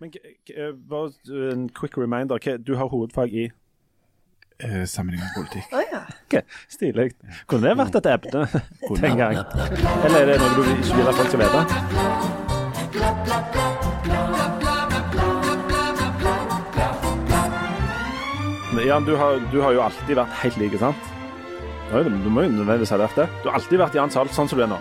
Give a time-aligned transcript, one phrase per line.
[0.00, 1.12] Men k- k- eh, bare
[1.52, 2.38] en quick reminder.
[2.58, 3.50] Du har hovedfag i
[4.60, 5.72] Eh, Sammenligningspolitikk.
[5.74, 6.00] Å ja.
[6.28, 7.08] Ok, Stilig.
[7.50, 8.44] Kunne det vært et ebne
[9.02, 9.40] den gang?
[10.04, 12.74] Eller er det noe du ikke vil at folk skal vite?
[18.74, 21.10] Men Jan, du har, du har jo alltid vært helt lik, sant?
[21.94, 23.26] Du må jo nødvendigvis ha vært det.
[23.44, 24.78] Du har alltid vært Jan Sahl sånn som du er nå.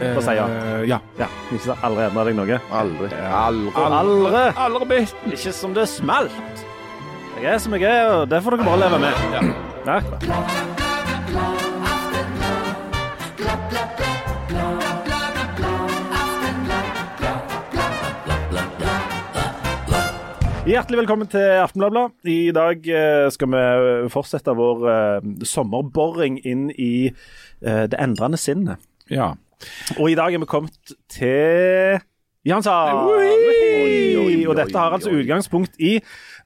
[0.00, 0.42] Hva seier.
[0.42, 0.62] jeg?
[0.82, 0.98] Eh, ja.
[1.18, 1.76] Ja, Ikke?
[1.86, 2.58] Aldri endra deg noe?
[2.80, 3.10] Aldri.
[3.40, 3.86] Aldri.
[4.00, 4.44] Aldri!
[4.66, 5.00] Aldri.
[5.32, 6.64] Ikke som det smalt.
[7.40, 9.12] Jeg er som jeg er, og det får dere bare leve med.
[9.36, 9.42] Ja.
[9.86, 11.06] Ja.
[20.66, 22.10] Hjertelig velkommen til Aftenbladet.
[22.26, 27.12] I dag eh, skal vi fortsette vår eh, sommerboring inn i
[27.62, 28.82] det endrende sinnet.
[29.08, 29.30] Ja.
[29.98, 32.00] Og i dag er vi kommet til
[32.46, 33.06] Jansson.
[34.46, 35.96] Og dette har altså utgangspunkt i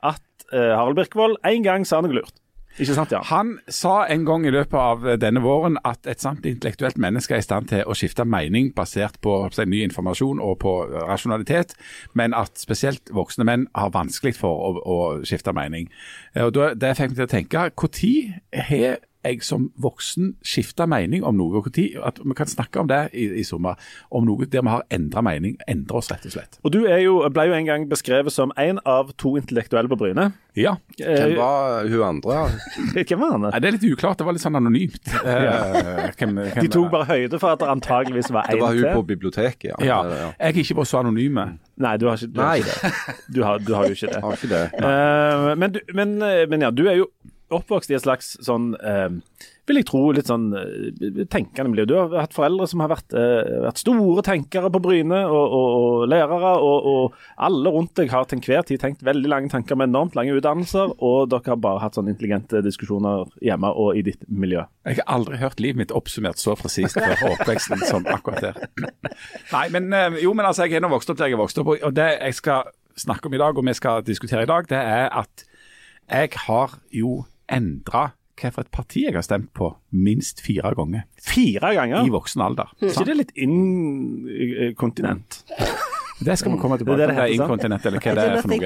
[0.03, 0.23] at
[0.55, 2.37] uh, Harald Birkvold en gang sa noe lurt.
[2.79, 3.25] Ikke sant, Jan?
[3.29, 7.43] Han sa en gang i løpet av denne våren at et sant intellektuelt menneske er
[7.43, 11.75] i stand til å skifte mening basert på si, ny informasjon og på rasjonalitet,
[12.17, 15.91] men at spesielt voksne menn har vanskelig for å, å skifte mening.
[16.37, 21.25] Eh, Og Det fikk meg til å tenke når har jeg som voksen skifta mening
[21.25, 21.57] om noe?
[21.59, 23.75] og hvor tid- At vi kan snakke om det i, i sommer,
[24.11, 25.57] om noe der vi har endra mening.
[25.69, 26.59] Endra oss, rett og slett.
[26.65, 29.99] Og du er jo, ble jo en gang beskrevet som en av to intellektuelle på
[30.01, 30.31] Bryne.
[30.57, 30.77] Ja.
[30.99, 32.39] Hvem Eh, var hun andre?
[33.07, 33.41] Hvem var han?
[33.49, 34.19] Nei, Det er litt uklart.
[34.19, 35.01] Det var litt sånn anonymt.
[35.31, 38.89] Eh, hvem, hvem, De tok bare høyde for at det antageligvis var Det var hun
[38.97, 39.77] på biblioteket, ja.
[39.85, 39.99] Ja,
[40.41, 41.45] jeg er ikke bare så anonyme.
[41.81, 42.93] Nei, du har ikke, du har ikke det.
[43.37, 44.23] Du har, du har jo ikke det.
[44.25, 44.65] Har ikke det.
[44.81, 47.07] Uh, men, du, men, eh, men ja, du er jo
[47.55, 49.09] oppvokst i et slags sånn eh,
[49.71, 51.87] vil jeg tro litt sånn eh, tenkende miljø.
[51.89, 55.69] Du har hatt foreldre som har vært, eh, vært store tenkere på Bryne, og, og,
[55.81, 56.53] og lærere.
[56.59, 60.19] Og, og alle rundt deg har til enhver tid tenkt veldig lange tanker med enormt
[60.19, 64.67] lange utdannelser, og dere har bare hatt sånn intelligente diskusjoner hjemme og i ditt miljø.
[64.89, 68.61] Jeg har aldri hørt livet mitt oppsummert så presist fra oppveksten som akkurat der.
[69.55, 71.63] Nei, men eh, jo, men altså, jeg er nå vokst opp der jeg er vokst
[71.63, 74.67] opp, og det jeg skal snakke om i dag, og vi skal diskutere i dag,
[74.69, 75.47] det er at
[76.11, 77.21] jeg har jo
[77.51, 82.07] endra hvilket parti jeg har stemt på minst fire ganger Fire ganger!
[82.07, 82.73] i voksen alder.
[82.81, 85.45] Er ikke det litt inkontinent?
[86.21, 88.59] Det skal vi komme tilbake til, det er inkontinent eller hva det er for noe.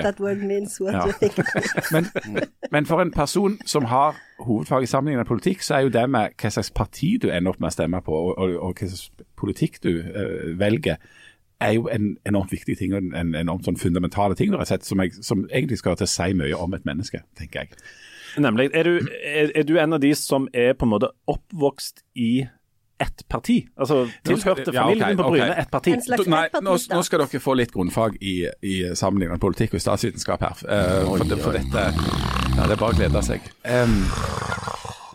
[1.94, 2.04] Men,
[2.70, 6.28] men for en person som har hovedfag i sammenlignende politikk, så er jo det med
[6.40, 9.10] hva slags parti du ender opp med å stemme på, og, og, og hva slags
[9.38, 10.96] politikk du uh, velger,
[11.60, 14.72] er jo en enormt viktig ting, og en, en enormt sånn fundamentale ting, rett og
[14.72, 17.78] slett, som, jeg, som egentlig skal til å si mye om et menneske, tenker jeg.
[18.40, 18.70] Nemlig.
[18.74, 22.46] Er du, er, er du en av de som er på en måte oppvokst i
[22.98, 23.66] ett parti?
[23.76, 25.62] Altså tilhørte familien ja, okay, på Bryne okay.
[25.62, 25.94] ett parti?
[25.94, 29.84] En slags Nei, nå, nå skal dere få litt grunnfag i, i sammenlignet politikk og
[29.84, 30.62] statsvitenskap her.
[30.68, 31.88] eh, for, det, for dette
[32.54, 33.50] ja, Det er bare å glede seg.
[33.66, 34.00] Um,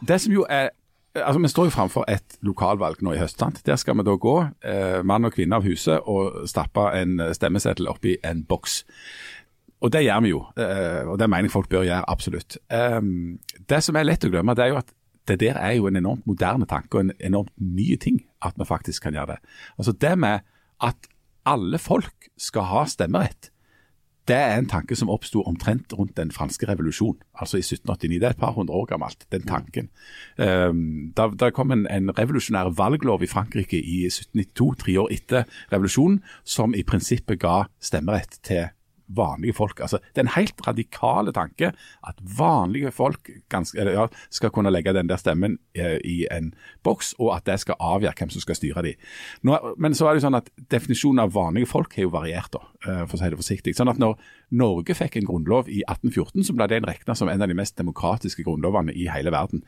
[0.07, 0.72] det som jo er
[1.18, 3.40] Altså, Vi står jo framfor et lokalvalg nå i høst.
[3.41, 3.63] sant?
[3.66, 7.90] Der skal vi da gå, eh, mann og kvinne av huset, og stappe en stemmeseddel
[7.90, 8.84] oppi en boks.
[9.79, 12.57] Og det gjør vi jo, eh, og det mener jeg folk bør gjøre, absolutt.
[12.69, 14.91] Det som er lett å glemme, det er jo at
[15.29, 18.66] det der er jo en enormt moderne tanke og en enormt ny ting, at vi
[18.66, 19.39] faktisk kan gjøre det.
[19.78, 20.39] Altså Det med
[20.81, 21.09] at
[21.45, 23.51] alle folk skal ha stemmerett,
[24.29, 28.19] det er en tanke som oppsto omtrent rundt den franske revolusjon, altså i 1789.
[28.19, 29.89] Det er et par hundre år gammelt, den tanken.
[30.38, 35.47] Um, da, da kom en, en revolusjonær valglov i Frankrike i 1792, tre år etter
[35.73, 38.69] revolusjonen, som i prinsippet ga stemmerett til
[39.15, 39.79] vanlige folk.
[39.81, 41.71] Altså, det er en helt radikale tanke
[42.07, 46.53] at vanlige folk ganske, eller, ja, skal kunne legge den der stemmen eh, i en
[46.83, 48.95] boks, og at det skal avgjøre hvem som skal styre de.
[49.47, 52.51] Nå, men så er det jo sånn at definisjonen av vanlige folk har jo variert,
[52.53, 53.75] da, eh, for å si det forsiktig.
[53.77, 54.17] Sånn at når
[54.59, 57.77] Norge fikk en grunnlov i 1814, så ble den regna som en av de mest
[57.77, 59.63] demokratiske grunnlovene i hele verden.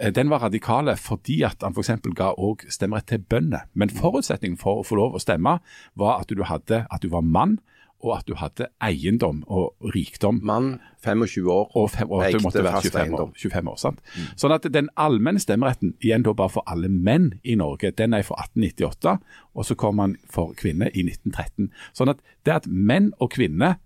[0.00, 1.90] Eh, Den var radikale fordi at han f.eks.
[2.14, 3.66] ga òg stemmerett til bønder.
[3.74, 5.58] Men forutsetningen for å få lov å stemme
[5.98, 7.58] var at du, hadde, at du var mann,
[8.02, 10.40] og at du hadde eiendom og rikdom.
[10.42, 11.70] Mann 25 år.
[11.76, 13.30] Og, fem, og at du måtte være 25 år.
[13.38, 14.02] 25 år sant?
[14.38, 18.26] Sånn at den allmenne stemmeretten, igjen da bare for alle menn i Norge, den er
[18.26, 19.16] fra 1898,
[19.54, 21.70] og så kom man for kvinner i 1913.
[21.96, 23.78] Sånn at det at menn og kvinner,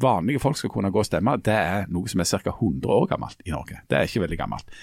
[0.00, 2.56] vanlige folk skal kunne gå og stemme, det er noe som er ca.
[2.56, 3.80] 100 år gammelt i Norge.
[3.88, 4.76] Det er ikke veldig gammelt.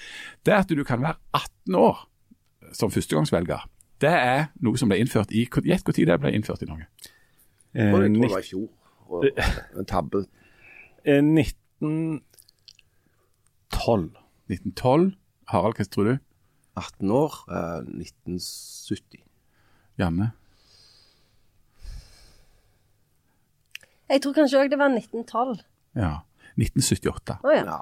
[0.46, 2.06] Det at du kan være 18 år
[2.72, 3.66] som førstegangsvelger,
[4.02, 6.88] det er noe som ble innført i Gjett når det ble innført i Norge.
[7.74, 8.68] Eh, Og jeg tror det var i fjor.
[9.12, 9.24] Og
[9.78, 10.18] en tabbe.
[11.08, 12.22] eh, 1912.
[14.52, 15.12] 1912.
[15.52, 16.14] Harald, hva tror du?
[16.76, 17.32] 18 år.
[17.48, 19.22] Eh, 1970.
[20.00, 20.32] Janne?
[24.12, 25.60] Jeg tror kanskje òg det var 1912.
[25.96, 26.14] Ja.
[26.60, 27.38] 1978.
[27.44, 27.62] Oh, ja.
[27.64, 27.78] Ja,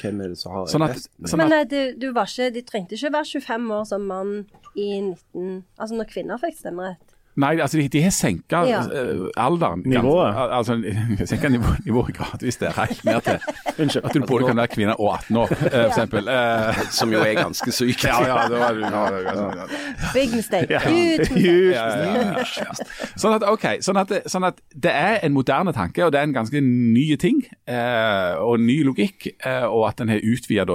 [0.00, 2.48] hvem er det som har Sånn at, sånn Men at eh, du, du var ikke,
[2.54, 4.32] de trengte ikke være 25 år som mann
[4.74, 5.60] i 19...
[5.76, 7.13] Altså når kvinner fikk stemmerett.
[7.36, 8.80] Nei, altså de, de har senka Ja.
[8.94, 9.82] eh, alderen.
[9.86, 10.34] Nivået?
[10.36, 10.76] Al- Altså,
[11.30, 13.38] senka nivå, nivået gradvis der, helt ned til
[13.82, 14.04] Unnskyld.
[14.04, 15.70] at du både kan være kvinne og 18 år, f.eks.
[15.72, 16.28] for eksempel.
[16.28, 18.04] Eh, Som jo er ganske syk.
[18.04, 19.66] ja, ja, det var, ja, ja, ja.
[20.14, 20.66] Big mistake.
[20.70, 20.78] Ja.
[20.78, 22.70] Huge Ja, ja, ja, ja.
[23.16, 26.20] Sånn at, ok, sånn at, det- sånn at det er en moderne tanke, og det
[26.20, 30.70] er en ganske ny ting, eh, og ny logikk, eh, og at den har utvidet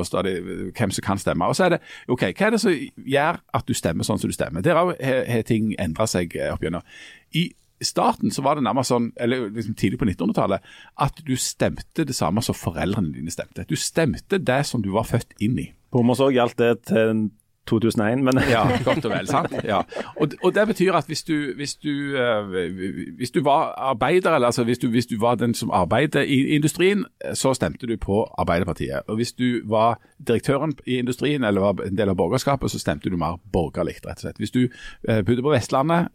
[0.76, 1.46] hvem som kan stemme.
[1.48, 1.80] Og så er det,
[2.10, 2.76] ok, hva er det som
[3.08, 4.62] gjør at du stemmer sånn som du stemmer?
[4.62, 4.94] Der har,
[5.30, 6.86] har ting endret seg eh, opp gjennom.
[7.38, 7.50] I
[7.82, 10.66] starten så var det nærmest sånn, eller liksom tidlig på 1900-tallet,
[11.00, 13.68] at du stemte det samme som foreldrene dine stemte.
[13.70, 15.70] Du stemte det som du var født inn i.
[15.90, 17.30] På Homers òg gjaldt det til
[17.68, 19.52] 2001, men Ja, godt og vel, sant?
[19.64, 19.82] Ja.
[20.18, 22.72] Og, og det betyr at hvis du, hvis du, eh,
[23.18, 26.48] hvis du var arbeider, eller altså hvis du, hvis du var den som arbeidet i
[26.56, 29.02] industrien, eh, så stemte du på Arbeiderpartiet.
[29.08, 33.10] Og hvis du var direktøren i industrien, eller var en del av borgerskapet, så stemte
[33.10, 34.38] du mer borgerlig, rett og slett.
[34.38, 34.64] Hvis du
[35.10, 36.08] eh, bodde på Vestlandet,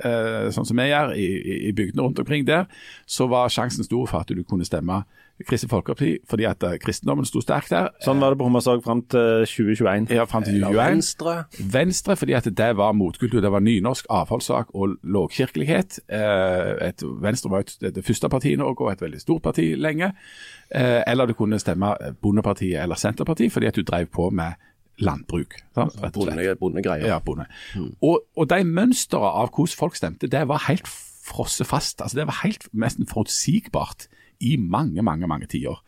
[0.54, 2.64] sånn som vi gjør, i- i bygdene rundt omkring der,
[3.06, 5.02] så var sjansen stor for at du kunne stemme
[5.42, 7.88] Kristelig Folkeparti, fordi at eh, kristendommen sto sterkt der.
[8.04, 10.12] sånn var det på Homers òg fram til 2021.
[10.14, 10.78] Ja, fram til 2021.
[10.94, 11.34] Venstre.
[11.74, 13.40] Venstre, fordi at det var motkultur.
[13.42, 15.98] Det var nynorsk, avholdssak og lågkirkelighet.
[16.06, 19.72] Eh, et, Venstre var et, det første partiet i Norge, og et veldig stort parti
[19.74, 20.12] lenge.
[20.70, 24.54] Eh, eller du kunne stemme Bondepartiet eller Senterpartiet, fordi at du drev på med
[25.02, 25.58] landbruk.
[25.74, 25.98] Sant?
[25.98, 26.60] Rett og slett.
[26.62, 27.08] Bondegreier.
[27.10, 27.48] Ja, bonde.
[27.98, 30.86] Og, og de mønstrene av hvordan folk stemte, det var helt
[31.24, 31.98] frosset fast.
[31.98, 34.06] Altså, det var helt nesten forutsigbart
[34.40, 35.80] i mange, mange mange tiår.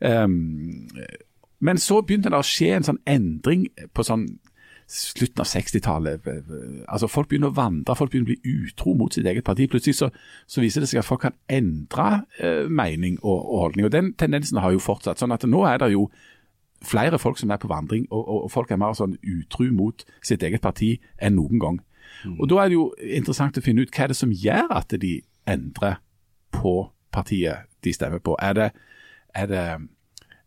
[0.00, 0.88] Um,
[1.60, 4.28] men så begynte det å skje en sånn endring på sånn
[4.90, 6.24] slutten av 60-tallet.
[6.90, 9.68] Altså Folk begynner å vandre, folk begynner å bli utro mot sitt eget parti.
[9.70, 10.08] Plutselig så,
[10.50, 13.86] så viser det seg at folk kan endre eh, mening og, og holdning.
[13.86, 15.20] og Den tendensen har jo fortsatt.
[15.20, 16.08] sånn at nå er det jo
[16.82, 20.02] flere folk som er på vandring, og, og, og folk er mer sånn utro mot
[20.26, 21.80] sitt eget parti enn noen gang.
[22.40, 24.96] Og Da er det jo interessant å finne ut hva er det som gjør at
[25.00, 26.00] de endrer
[26.50, 28.36] på partiet de stemmer på.
[28.42, 28.70] Er det,
[29.34, 29.66] er det,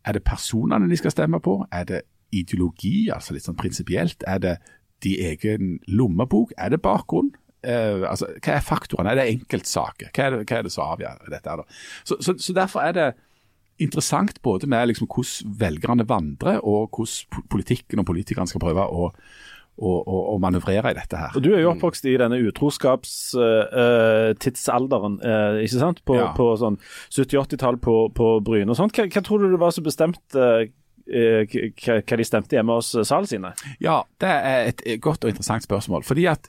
[0.06, 1.60] er det personene de skal stemme på?
[1.72, 2.02] Er det
[2.34, 4.26] ideologi, altså litt sånn prinsipielt?
[4.28, 4.58] Er det
[5.04, 6.54] de egen lommebok?
[6.58, 7.34] Er det bakgrunn?
[7.64, 9.14] Eh, altså, hva er faktorene?
[9.14, 10.12] Er det enkeltsaker?
[10.16, 11.60] Hva hva er det som avgjør dette?
[11.62, 11.68] da?
[12.04, 13.08] Så, så, så Derfor er det
[13.82, 19.10] interessant både med liksom hvordan velgerne vandrer, og hvordan politikken og politikerne skal prøve å,
[19.78, 21.32] å, å, å manøvrere i dette her.
[21.36, 26.00] Og Du er jo oppvokst i denne utroskapstidsalderen, uh, ikke sant?
[26.06, 26.28] På, Ja.
[26.38, 26.78] på sånn
[27.10, 28.94] 70-80-tall på, på Bryne og sånt.
[28.98, 30.64] Hva, hva tror du det var som bestemte uh,
[31.04, 33.50] hva, de stemte hjemme hos eh, Sal sine?
[33.84, 36.04] Ja, det er et et godt og interessant spørsmål.
[36.08, 36.44] Fordi at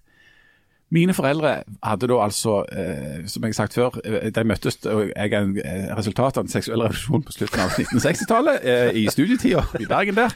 [0.95, 5.09] mine foreldre hadde da altså, eh, som jeg har sagt før, eh, de møttes og
[5.11, 9.05] jeg er en eh, resultat av en seksuell revolusjon på slutten av 1960-tallet, eh, i
[9.13, 10.35] studietida i Bergen der.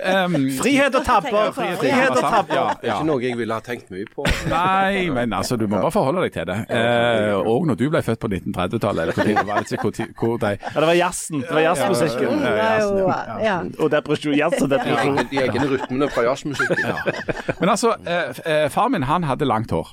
[0.00, 1.52] Um, Frihet og tabber!
[1.56, 2.56] Frihet og tabber!
[2.56, 4.26] Ja, Det er ikke noe jeg ville ha tenkt mye på.
[4.50, 6.58] Nei, men altså, du må bare forholde deg til det.
[6.74, 10.42] Eh, og når du ble født på 1930-tallet, eller hvor det var, ikke hvor, hvor
[10.42, 11.44] de Ja, det var jazzen.
[11.44, 12.44] Det var jazzmusikken.
[13.44, 13.56] Ja.
[13.78, 15.22] Og depresjon, jazz og depresjon.
[15.30, 16.84] De egne rytmene fra jazzmusikken.
[17.60, 19.92] Men altså, eh, far min han hadde langt hår.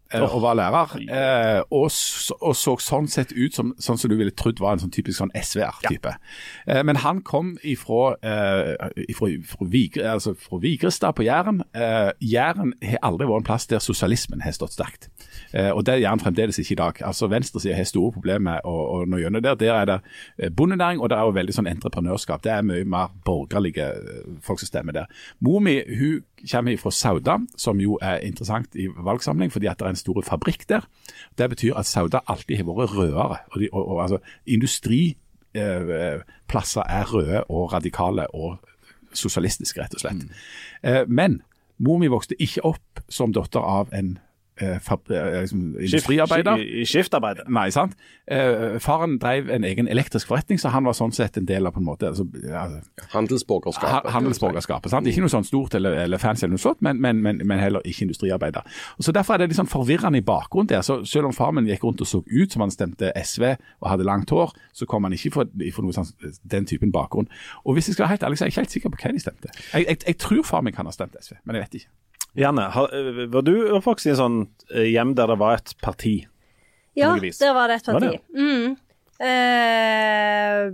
[0.13, 1.87] eh, Og var lærer, eh, og,
[2.41, 5.17] og så sånn sett ut som sånn som du ville trodd var en sånn typisk
[5.21, 6.13] sånn SVR-type.
[6.67, 11.61] Eh, Men han kom ifra, eh, ifra, ifra, Vigre, altså fra Vigrestad på Jæren.
[11.73, 15.09] Eh, Jæren har aldri vært en plass der sosialismen har stått sterkt.
[15.53, 17.01] Eh, Og det gjør han fremdeles ikke i dag.
[17.07, 19.55] Altså Venstresida har store problemer med å, å nå gjennom der.
[19.55, 22.41] Der er det bondenæring, og det er jo veldig sånn entreprenørskap.
[22.43, 23.87] Det er mye mer borgerlige
[24.41, 25.05] folk som stemmer der.
[25.39, 29.85] Mor mi hun kommer fra Sauda, som jo er interessant i valgsamling, fordi at det
[29.85, 30.81] er en stor fabrikk der.
[31.37, 33.37] Det betyr at Sauda alltid har vært rødere.
[33.51, 38.57] og, de, og, og altså Industriplasser er røde og radikale og
[39.13, 40.23] sosialistiske, rett og slett.
[40.83, 41.41] Eh, men
[41.81, 44.27] mor mi vokste ikke opp som datter av en eh, eh,
[44.61, 46.61] liksom industriarbeider.
[46.61, 47.53] I.
[47.53, 47.95] Nei, sant?
[48.31, 51.75] Eh, faren drev en egen elektrisk forretning, så han var sånn sett en del av
[51.75, 52.67] på en måte altså, ja,
[53.11, 54.11] Handelsborgerskapet.
[54.15, 54.91] handelsborgerskapet.
[54.93, 55.09] sant?
[55.09, 57.85] Ikke noe sånn stort eller, eller fancy, eller noe sånt, men, men, men, men heller
[57.87, 58.67] ikke industriarbeider.
[58.97, 60.85] Og så Derfor er det litt sånn forvirrende i bakgrunnen der.
[60.85, 63.43] så Selv om faren min gikk rundt og så ut som han stemte SV
[63.81, 66.07] og hadde langt hår, så kom han ikke fra, fra noe sånn,
[66.47, 67.27] den typen bakgrunn.
[67.65, 69.11] Og hvis jeg skal være helt ærlig, så er jeg ikke helt sikker på hva
[69.11, 69.51] de stemte.
[69.73, 71.91] Jeg, jeg, jeg tror far min kan ha stemt SV, men jeg vet ikke.
[72.37, 72.67] Janne,
[73.27, 74.37] var du oppvokst i en sånn
[74.71, 76.21] eh, hjem der det var et parti?
[76.95, 78.13] Ja, der var det et parti.
[78.13, 78.39] det?
[78.39, 78.77] Mm.
[79.21, 80.71] Eh,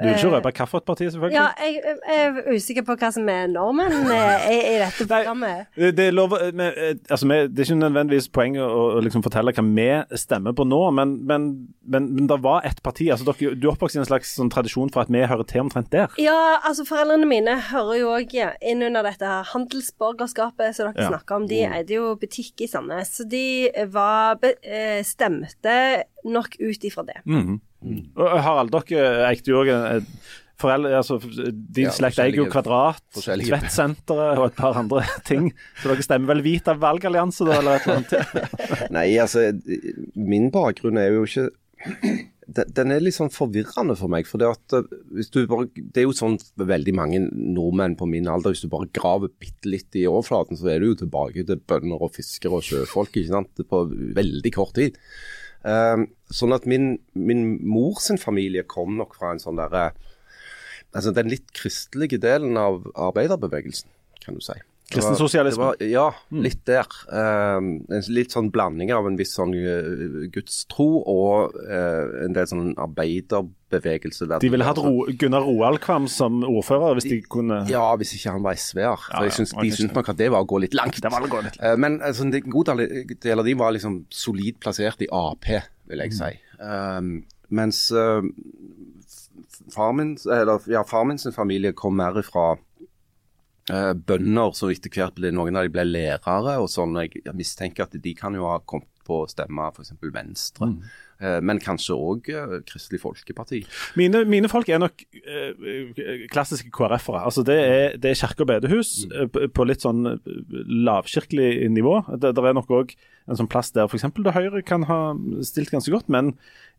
[0.00, 1.34] Du vil ikke røpe hvilket selvfølgelig?
[1.36, 5.66] Ja, jeg, jeg er usikker på hva som er normen eh, i, i dette programmet.
[5.76, 6.78] Det, det, er lov, med,
[7.10, 9.88] altså, med, det er ikke nødvendigvis poeng å, å liksom fortelle hva vi
[10.22, 11.48] stemmer på nå, men, men,
[11.84, 13.10] men, men det var ett parti.
[13.12, 15.66] altså dere, Du er oppvokst i en slags sånn, tradisjon for at vi hører til
[15.66, 16.14] omtrent der?
[16.22, 21.10] Ja, altså foreldrene mine hører jo òg inn under dette her handelsborgerskapet som dere Ja.
[21.12, 21.50] snakker om.
[21.50, 25.76] De eide jo butikk i Sandnes, så de var, eh, stemte
[26.24, 27.18] nok ut ifra det.
[27.24, 27.58] Mm.
[28.16, 29.72] Og Harald, dere eikte jo òg
[30.60, 35.50] Foreldre, altså, Din Ja, slekt eier jo Kvadrat, Tvettsenteret og et par andre ting.
[35.80, 38.52] Så dere stemmer vel Vita valgallianse, da, eller et eller annet?
[38.96, 39.46] Nei, altså,
[40.14, 41.48] min bakgrunn er jo ikke
[42.50, 44.28] den, er litt sånn forvirrende for meg.
[44.28, 48.08] for det at eh, hvis du bare, det er jo sånn veldig mange nordmenn på
[48.10, 51.46] min alder, hvis du bare graver bitte litt i overflaten, så er du jo tilbake
[51.46, 53.84] til bønder og fiskere og sjøfolk ikke sant, på
[54.18, 54.98] veldig kort tid.
[55.60, 59.90] Eh, sånn at min, min mor sin familie kom nok fra en sånn derre
[60.90, 63.86] altså Den litt kristelige delen av arbeiderbevegelsen,
[64.24, 64.56] kan du si.
[64.90, 65.70] Kristensosialisme.
[65.86, 66.88] Ja, litt der.
[67.06, 72.48] Um, en litt sånn blanding av en viss sånn eh, gudstro og uh, en del
[72.50, 74.26] sånn arbeiderbevegelse.
[74.42, 78.46] De ville hatt Ro, Gunnar Roaldkvam som ordfører, hvis de kunne Ja, hvis ikke han
[78.46, 79.06] var SV-er.
[79.12, 80.98] Ja, ja, de syntes nok at det var å gå litt langt.
[80.98, 84.04] Det var å gå litt Uh, Men altså, en god del, av de var liksom
[84.14, 85.46] solid plassert i Ap,
[85.90, 86.30] vil jeg si.
[86.58, 87.20] Um,
[87.50, 87.88] mens
[89.70, 92.54] far min, eller, ja, far min sin familie kom mer ifra
[94.06, 96.96] bønder som etter hvert ble noen av de ble lærere og sånn.
[97.04, 99.94] Jeg, mistenker at de kan jo ha kommet på å stemme f.eks.
[100.00, 100.68] Venstre.
[100.70, 100.82] Mm.
[101.44, 102.28] men kanskje òg
[102.68, 103.58] Kristelig Folkeparti.
[103.98, 107.24] Mine, mine folk er nok eh, klassiske KrF-ere.
[107.28, 109.50] Altså det er, det er kirke og bedehus mm.
[109.52, 110.20] på- litt sånn eh,
[110.86, 111.98] lavkirkelig nivå.
[112.14, 112.94] Det, det er nok òg
[113.28, 114.08] en sånn plass der f.eks.
[114.32, 115.00] Høyre kan ha
[115.44, 116.69] stilt ganske godt, men eh,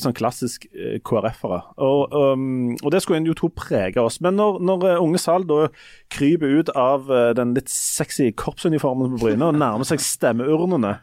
[0.00, 1.60] sånn klassisk eh, KrF-ere.
[1.82, 4.20] Og, um, og det skulle en jo tro prege oss.
[4.24, 5.68] Men når, når eh, unge Sal da
[6.12, 10.98] kryper ut av eh, den litt sexy korpsuniformen på Bryne og nærmer seg stemmeurnene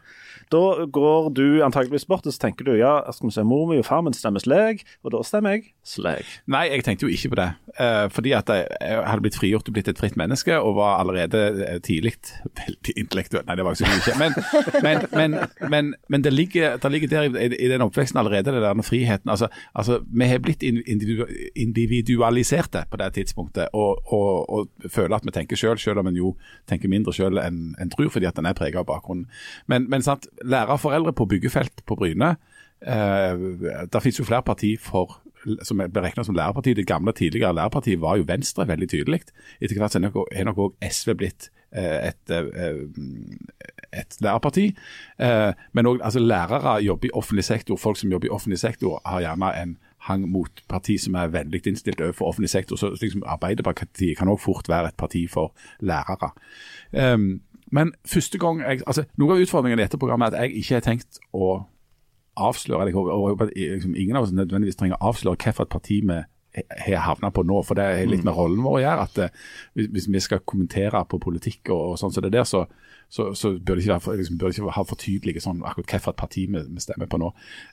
[0.52, 3.80] da går du antageligvis bort og så tenker du ja, skal vi se, mor mi
[3.80, 6.26] og far min stemmer leg, og da stemmer jeg sleg.
[6.50, 7.48] Nei, jeg tenkte jo ikke på det.
[7.80, 11.42] Eh, fordi at jeg, hadde blitt frigjort og blitt et fritt menneske, og var allerede
[11.64, 12.14] eh, tidlig
[12.60, 13.46] veldig intellektuell.
[13.48, 14.18] Nei, det var jeg selvfølgelig ikke.
[14.88, 15.30] Men, men,
[15.70, 19.30] men, men, det, ligger, det ligger der i, den oppveksten allerede, det der med friheten.
[19.30, 20.62] Altså, altså vi har blitt
[21.56, 26.16] individualiserte på det tidspunktet, og, og, og føler at vi tenker selv, selv om en
[26.16, 26.34] jo
[26.68, 29.26] tenker mindre sjøl enn en tror, fordi at en er preget av bakgrunnen.
[29.66, 32.36] Men, men sant, lærerforeldre på byggefelt på Bryne
[32.78, 33.58] Uh,
[33.90, 35.18] Det finnes jo flere parti for
[35.62, 36.74] som ble regna som lærerparti.
[36.76, 39.20] Det gamle, tidligere lærerpartiet var jo Venstre veldig tydelig.
[39.60, 42.86] Etter hvert er nok- er òg SV blitt eh, et, eh,
[43.92, 44.74] et lærerparti.
[45.18, 47.76] Eh, Men òg altså, lærere jobber i offentlig sektor.
[47.76, 51.66] Folk som jobber i offentlig sektor har gjerne en hang mot parti som er veldig
[51.66, 52.76] innstilt overfor offentlig sektor.
[52.76, 56.32] Så liksom, Arbeiderpartiet kan òg fort være et parti for lærere.
[57.70, 60.74] Men første gang jeg, altså Noe av utfordringen i dette programmet er at jeg ikke
[60.78, 61.64] har tenkt å
[62.48, 66.00] avsløre eller, og, håper at liksom, Ingen av oss nødvendigvis trenger å avsløre hvilket parti
[66.06, 66.18] vi
[66.94, 67.60] har havna på nå.
[67.66, 69.06] For det er litt med rollen vår å gjøre.
[69.08, 72.64] at eh, hvis, vi skal kommentere på politikk og, og sånn som det der, så,
[73.08, 75.62] så, så bør det ikke, være for, liksom, bør det ikke ha for tydelige sånn
[75.64, 77.30] akkurat hvilket parti vi, vi stemmer på nå.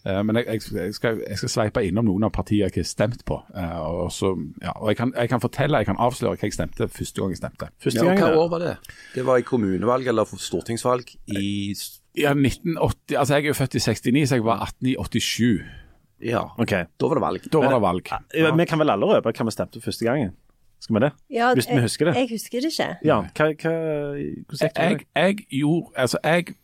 [0.08, 3.25] Uh, men jeg, jeg, skal, jeg skal sveipe innom noen av partiene jeg har stemt
[3.27, 3.42] på.
[3.51, 4.32] Uh, og så,
[4.63, 7.36] ja, og jeg kan, jeg kan fortelle, jeg kan avsløre hva jeg stemte første gang
[7.36, 7.70] jeg stemte.
[7.84, 8.75] Første Ja, og hva år var det?
[9.15, 11.75] Det var i kommunevalg eller stortingsvalg i
[12.15, 15.65] Ja, 1980, altså Jeg er jo født i 69, så jeg var 18 i 87.
[16.24, 16.72] Ja, Ok.
[16.72, 17.51] da var det valg.
[17.51, 18.10] Da var det valg.
[18.34, 20.32] Ja, Vi kan vel alle røpe hva vi stemte første gangen?
[20.79, 21.12] Skal vi det?
[21.34, 22.15] Ja, Hvis vi husker det.
[22.15, 22.98] Jeg, husker det ikke.
[23.05, 23.74] Ja, hva, hva,
[24.48, 24.84] hvordan gikk det?
[24.84, 26.55] Jeg, jeg gjorde Altså, jeg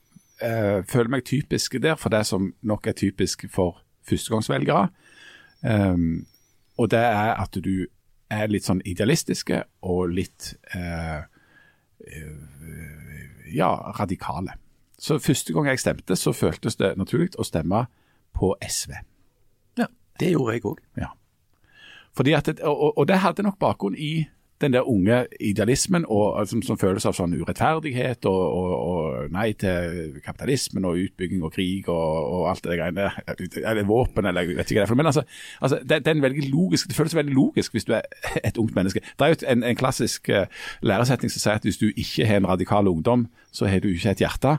[0.42, 4.90] eh, føler meg typisk der for det som nok er typisk for førstegangsvelgere.
[5.62, 6.26] Um,
[6.78, 7.86] og det er at du
[8.32, 11.22] er litt sånn idealistiske og litt eh,
[12.08, 12.36] eh,
[13.54, 14.56] ja, radikale.
[15.02, 17.86] Så første gang jeg stemte, så føltes det naturlig å stemme
[18.38, 18.94] på SV.
[19.82, 19.90] Ja,
[20.20, 20.82] Det gjorde jeg òg.
[20.98, 21.12] Ja.
[22.18, 24.26] Det- og, og det hadde nok bakgrunn i
[24.62, 30.20] den der unge idealismen og, altså, som føles av sånn urettferdighet og, og, nei til
[30.26, 33.10] kapitalismen og utbygging og krig og, alt det greiene.
[33.64, 35.02] Eller våpen, eller jeg vet ikke hva det er.
[35.02, 35.26] Men altså,
[35.62, 38.06] altså det, det, logisk, det føles veldig logisk hvis du er
[38.48, 39.02] et ungt menneske.
[39.02, 40.46] Det er jo en, en klassisk uh,
[40.82, 44.14] læresetning som sier at hvis du ikke har en radikal ungdom, så har du ikke
[44.16, 44.58] et hjerte.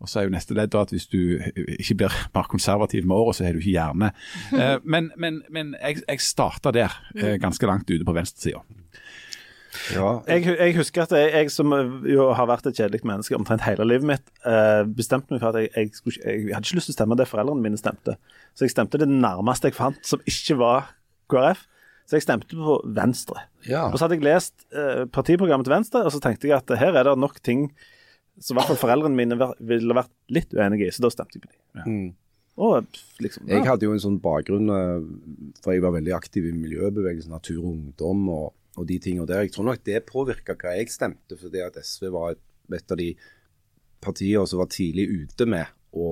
[0.00, 1.20] Og så er jo neste ledd at hvis du
[1.76, 4.12] ikke blir mer konservativ med året, så har du ikke hjerne.
[4.60, 8.60] Eh, men men, men jeg, jeg starta der, eh, ganske langt ute på venstresida.
[9.94, 11.70] Ja, Jeg, jeg husker at jeg, jeg som
[12.08, 15.62] jo har vært et kjedelig menneske omtrent hele livet mitt, eh, bestemte meg for at
[15.62, 18.16] jeg, jeg, skulle, jeg hadde ikke lyst til å stemme det foreldrene mine stemte.
[18.58, 20.90] Så jeg stemte det nærmeste jeg fant som ikke var
[21.30, 21.62] KrF.
[22.10, 23.44] Så jeg stemte på Venstre.
[23.68, 23.84] Ja.
[23.86, 26.98] Og så hadde jeg lest eh, partiprogrammet til Venstre, og så tenkte jeg at her
[26.98, 27.68] er det nok ting
[28.40, 29.36] som i hvert fall foreldrene mine
[29.68, 31.84] ville vært litt uenige i, så da stemte jeg på dem.
[31.84, 32.08] Mm.
[32.60, 36.56] Og liksom Jeg hadde jo en sånn bakgrunn, eh, for jeg var veldig aktiv i
[36.56, 39.44] miljøbevegelsen, natur og ungdom og, og de tingene der.
[39.46, 42.42] Jeg tror nok det påvirka hva jeg stemte, fordi at SV var et,
[42.76, 43.12] et av de
[44.00, 46.06] partiene som var tidlig ute med å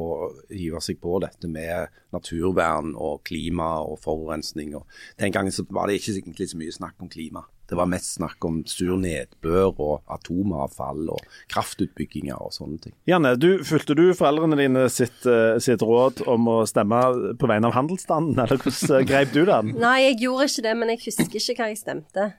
[0.51, 4.75] hive seg på dette med naturvern og klima og forurensning.
[4.79, 4.89] Og
[5.21, 7.45] den gangen så var det ikke egentlig så mye snakk om klima.
[7.69, 12.97] Det var mest snakk om sur nedbør og atomavfall og kraftutbygginger og sånne ting.
[13.09, 17.03] Janne, du, fulgte du foreldrene dine sitt, eh, sitt råd om å stemme
[17.39, 19.73] på vegne av handelsstanden, eller hvordan grep greip du den?
[19.87, 22.31] Nei, jeg gjorde ikke det, men jeg husker ikke hva jeg stemte.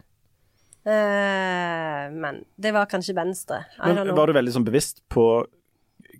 [0.88, 3.64] Uh, men det var kanskje Venstre.
[3.84, 5.26] Men var du veldig sånn bevisst på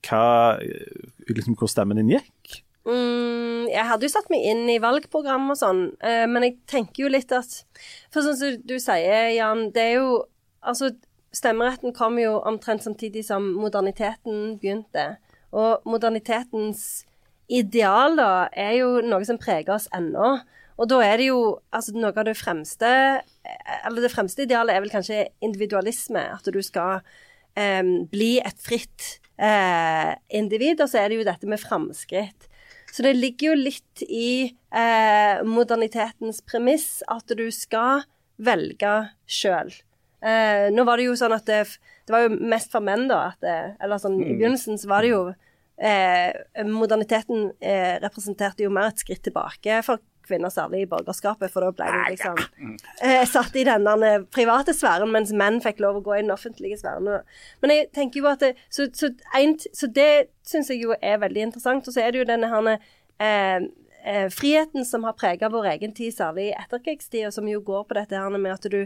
[0.06, 2.60] hva, eh, liksom, hvor stemmen din gikk?
[2.90, 7.04] Mm, jeg hadde jo satt meg inn i valgprogram og sånn, eh, men jeg tenker
[7.04, 7.60] jo litt at
[8.10, 10.26] For sånn som du sier, Jan, det er jo
[10.60, 10.90] Altså,
[11.32, 15.06] stemmeretten kom jo omtrent samtidig som moderniteten begynte.
[15.56, 17.06] Og modernitetens
[17.48, 20.34] ideal, da, er jo noe som preger oss ennå.
[20.76, 21.40] Og da er det jo
[21.72, 26.26] altså noe av det fremste Eller det fremste idealet er vel kanskje individualisme.
[26.36, 27.00] At du skal
[27.56, 30.84] eh, bli et fritt eh, individ.
[30.84, 32.49] Og så er det jo dette med framskritt.
[32.92, 38.04] Så det ligger jo litt i eh, modernitetens premiss at du skal
[38.40, 38.94] velge
[39.30, 39.72] sjøl.
[40.20, 41.62] Eh, nå var det jo sånn at det,
[42.08, 43.36] det var jo mest for menn, da.
[43.40, 45.22] Det, eller sånn, I begynnelsen så var det jo
[45.80, 51.66] eh, Moderniteten eh, representerte jo mer et skritt tilbake for kvinner, særlig i borgerskapet, for
[51.66, 52.40] da ble de liksom
[53.04, 56.22] eh, satt i den der eh, private sfæren, mens menn fikk lov å gå i
[56.24, 57.10] den offentlige sfæren.
[57.64, 61.20] Men jeg tenker jo at det, Så, så, en, så det syns jeg jo er
[61.22, 61.88] veldig interessant.
[61.88, 63.68] Og så er det jo denne her eh,
[64.06, 68.00] eh, friheten som har prega vår egen tid, særlig i etterkrigstida, som jo går på
[68.00, 68.86] dette her med at du,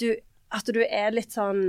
[0.00, 0.08] du
[0.54, 1.62] at du er litt sånn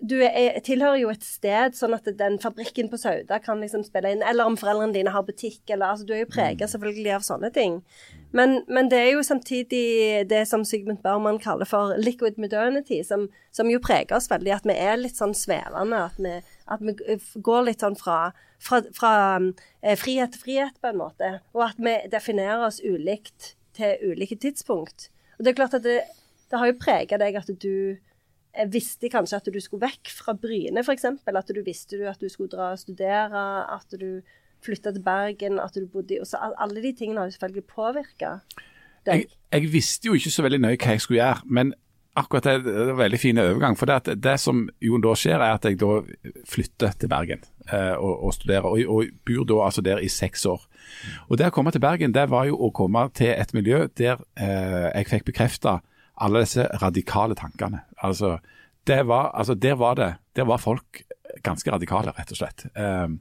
[0.00, 4.10] Du er, tilhører jo et sted, sånn at den fabrikken på Sauda kan liksom spille
[4.12, 4.24] inn.
[4.26, 7.50] Eller om foreldrene dine har butikk, eller altså Du er jo prega selvfølgelig av sånne
[7.54, 7.78] ting.
[8.36, 13.30] Men, men det er jo samtidig det som Sigmund Baumann kaller for liquid modernity, som,
[13.56, 14.52] som jo preger oss veldig.
[14.58, 16.02] At vi er litt sånn svevende.
[16.10, 16.34] At vi,
[16.76, 18.20] at vi går litt sånn fra,
[18.60, 21.38] fra, fra eh, frihet til frihet, på en måte.
[21.56, 25.08] Og at vi definerer oss ulikt til ulike tidspunkt.
[25.38, 26.02] Og det er klart at det,
[26.50, 27.96] det har jo prega deg at du
[28.72, 31.06] visste kanskje at du skulle vekk fra Bryne, f.eks.
[31.26, 34.22] At du visste at du skulle dra og studere, at du
[34.64, 38.38] flytta til Bergen, at du bodde i Alle de tingene har jo selvfølgelig påvirka
[39.06, 39.26] deg.
[39.26, 41.74] Jeg, jeg visste jo ikke så veldig nøye hva jeg skulle gjøre, men
[42.16, 43.76] akkurat det, det er en veldig fin overgang.
[43.78, 45.98] For det, det som jo da skjer, er at jeg da
[46.48, 50.46] flytter til Bergen eh, og, og studerer, og, og bor da altså der i seks
[50.48, 50.64] år.
[51.28, 54.22] Og Det å komme til Bergen, det var jo å komme til et miljø der
[54.40, 55.80] eh, jeg fikk bekrefta
[56.16, 57.82] alle disse radikale tankene.
[58.02, 58.38] Altså,
[58.86, 61.02] var, altså der var det, der var folk
[61.42, 62.66] ganske radikale, rett og slett.
[62.76, 63.18] Um,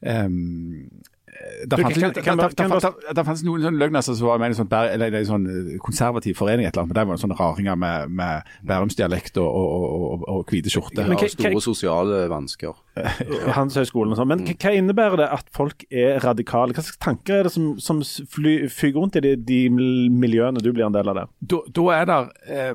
[0.00, 0.88] um,
[1.68, 4.58] det fantes, det, det, det, det, det noen sånne løgner som var med i en
[4.58, 5.46] sånn, sånn
[5.84, 9.76] konservativ forening, et eller annet, men det var sånne raringer med, med bærumsdialekt og, og,
[9.78, 11.08] og, og, og hvite skjorter.
[11.12, 12.76] Ja, store hva- sosiale vansker.
[13.56, 14.30] Handelshøyskolen og sånn.
[14.32, 16.74] Men hva- innebærer det at folk er radikale?
[16.76, 20.72] Hva slags tanker er det som, som fly, fyker rundt i de, de miljøene du
[20.72, 21.34] blir en del av der?
[21.54, 22.20] da, da er det
[22.50, 22.72] eh,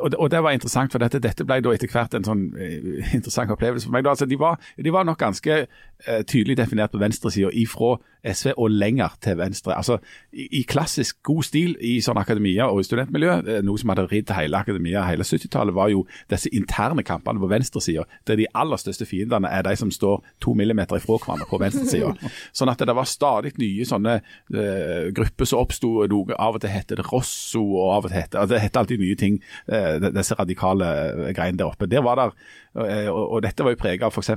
[0.00, 3.12] og, og det var interessant, for dette, dette ble da etter hvert en sånn eh,
[3.16, 4.08] interessant opplevelse for meg.
[4.10, 8.70] Altså, de, var, de var nok ganske uh, tydelig definert på venstresida ifra SV og
[8.70, 9.74] lenger til venstre.
[9.76, 9.98] Altså,
[10.32, 14.06] i, I klassisk god stil i sånn akademia og i studentmiljø, eh, noe som hadde
[14.10, 18.80] ridd hele akademia hele 70-tallet, var jo disse interne kampene på venstresida, der de aller
[18.80, 22.12] største fiendene er de som står to millimeter ifra hverandre på venstresida.
[22.56, 25.90] sånn at det var stadig nye sånne uh, grupper som oppsto.
[26.00, 29.02] Av og til heter det Rosso, og av og til het altså, det heter alltid
[29.02, 29.40] nye ting.
[29.70, 30.88] uh, disse radikale
[31.36, 31.88] greiene der oppe.
[31.90, 32.34] Der var der,
[32.78, 34.32] uh, og, og dette var jo preget av f.eks.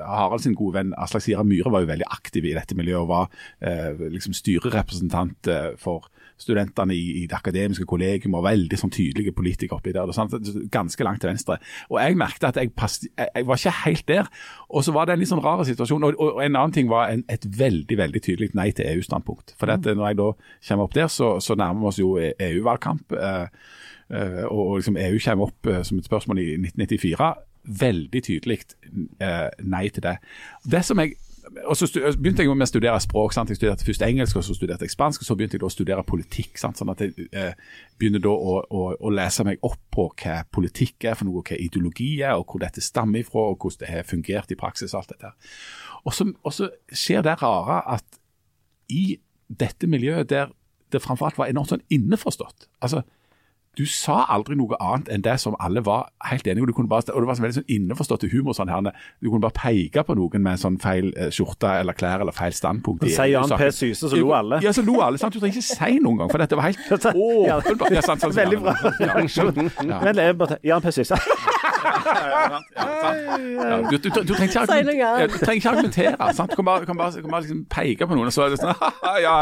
[0.00, 3.10] Harald sin gode venn Aslak Sira Myhre var jo veldig aktiv i dette miljøet og
[3.10, 3.28] var
[3.60, 6.08] eh, liksom styrerepresentant eh, for
[6.40, 10.12] studentene i, i det akademiske kollegium og veldig sånn tydelige politikere oppi der.
[10.16, 10.34] Sant?
[10.72, 11.58] Ganske langt til venstre.
[11.90, 14.30] Og jeg merket at jeg, pass, jeg, var ikke helt der.
[14.70, 16.08] Og så var det en litt sånn rar situasjon.
[16.08, 19.54] Og, og, en annen ting var en, et veldig veldig tydelig nei til EU-standpunkt.
[19.60, 20.30] For at, når jeg da
[20.70, 23.16] kommer opp der, så, så nærmer vi oss jo EU-valgkamp.
[23.20, 23.46] Eh,
[24.16, 27.32] eh, og, og liksom EU kommer opp eh, som et spørsmål i 1994.
[27.80, 28.62] Veldig tydelig
[29.20, 30.16] eh, nei til det.
[30.64, 31.18] Det som jeg
[31.66, 31.86] og så
[32.18, 33.32] begynte jeg med å studere språk.
[33.34, 33.50] Sant?
[33.50, 35.72] Jeg studerte først engelsk, og så studerte jeg spansk, og så begynte jeg da å
[35.74, 36.58] studere politikk.
[36.60, 36.78] Sant?
[36.78, 37.56] Sånn at jeg eh,
[37.98, 41.58] begynner da å, å, å lese meg opp på hva politikk er for noe, hva
[41.58, 44.94] ideologi er, og hvor dette stammer ifra, og hvordan det har fungert i praksis.
[44.94, 45.32] alt dette.
[46.04, 48.20] Og så, og så skjer det rare at
[48.90, 49.18] i
[49.50, 50.54] dette miljøet der
[50.90, 52.68] det framfor alt var enormt sånn innforstått.
[52.82, 53.04] Altså,
[53.80, 56.68] du sa aldri noe annet enn det som alle var helt enige om.
[56.90, 58.52] Og det var veldig sånn innforstått humor.
[58.56, 61.96] sånn her, Du kunne bare peke på noen med en sånn feil eh, skjorte eller
[61.96, 63.06] klær eller feil standpunkt.
[63.08, 63.70] Så sier Jan P.
[63.72, 64.60] Syse, så lo alle.
[64.64, 65.18] Ja, så lo alle.
[65.18, 65.32] sant?
[65.32, 67.96] Du trenger ikke si noen gang, for dette var helt åpenbart.
[67.96, 70.92] Ja, sånn, Veldig bra Ja, Men bare Jan P.
[71.00, 71.16] Syse.
[73.90, 75.26] Du, du, du, trenger ikke argumentere.
[75.26, 76.50] Du trenger ikke argumentere sant?
[76.50, 78.60] Du kan bare, kan bare, kan bare liksom peke på noen, og så er det
[78.60, 78.74] sånn
[79.06, 79.34] Ja, ja,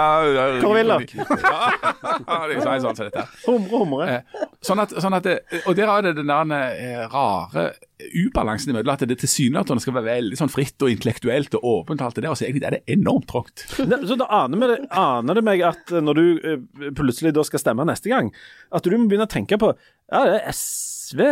[2.68, 3.02] er sånn.
[3.46, 4.22] Humre, humre.
[4.64, 8.94] Sånn at, sånn at det, og der er det den der eh, rare ubalansen imellom
[8.94, 12.24] at det tilsynelatende skal være veldig sånn fritt og intellektuelt og åpent, og alt det
[12.24, 13.64] der, og så egentlig er det enormt trått.
[13.74, 17.86] Så da aner, det, aner det meg at når du uh, plutselig da skal stemme
[17.88, 18.30] neste gang,
[18.74, 21.24] at du må begynne å tenke på ja, det er SV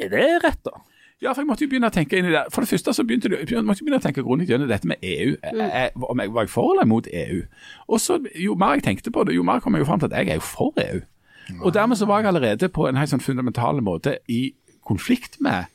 [0.00, 0.80] Er det rett, da?
[1.20, 2.46] Ja, for jeg måtte jo begynne å tenke inn i det.
[2.52, 5.02] For det første så begynte du, jeg måtte begynne å tenke grundig gjennom dette med
[5.04, 5.34] EU.
[5.44, 7.42] Jeg, om jeg var jeg for eller mot EU?
[7.92, 10.08] Og så, Jo mer jeg tenkte på det, jo mer kom jeg jo fram til
[10.08, 11.02] at jeg er jo for EU.
[11.60, 14.54] Og dermed så var jeg allerede på en helt sånn fundamental måte i
[14.86, 15.69] konflikt med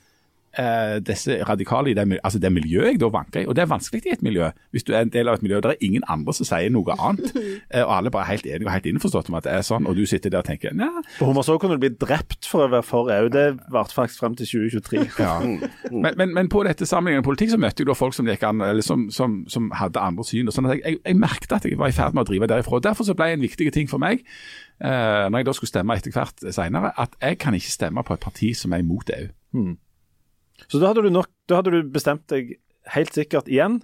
[0.60, 3.48] eh, disse radikale i det, altså det miljøet jeg da vanker i.
[3.50, 5.62] Og det er vanskelig i et miljø, hvis du er en del av et miljø.
[5.64, 7.32] der er ingen andre som sier noe annet.
[7.76, 9.88] Eh, og alle bare er helt enige og helt innforstått om at det er sånn,
[9.90, 10.90] og du sitter der og tenker nei.
[11.18, 13.30] På Hummerså kunne du bli drept for å være for EU.
[13.34, 15.06] Det varte faktisk frem til 2023.
[15.26, 15.40] Ja.
[15.42, 18.62] Men, men, men, på dette sammenlignet politikk så møtte jeg da folk som, gikk an,
[18.62, 20.52] eller som, som, som hadde andre syn.
[20.52, 22.50] og sånn at jeg, jeg, jeg merket at jeg var i ferd med å drive
[22.52, 22.78] derifra.
[22.78, 24.22] og Derfor så ble en viktig ting for meg
[24.84, 28.18] Uh, når jeg da skulle stemme etter hvert senere, at jeg kan ikke stemme på
[28.18, 29.28] et parti som er imot EU.
[29.56, 29.78] Hmm.
[30.68, 32.56] Så da hadde du nok, da hadde du bestemt deg
[32.94, 33.82] helt sikkert igjen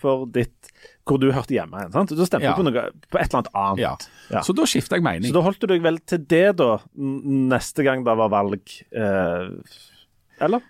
[0.00, 0.70] for ditt,
[1.08, 1.82] hvor du hørte hjemme.
[1.92, 2.12] sant?
[2.16, 2.54] Da stemte ja.
[2.54, 3.82] du på, noe, på et eller annet annet.
[3.82, 3.92] Ja.
[4.36, 4.42] ja.
[4.46, 5.28] Så da skifta jeg mening.
[5.28, 8.74] Så da holdt du deg vel til det, da, neste gang det var valg?
[8.90, 9.80] Eh,
[10.46, 10.64] eller?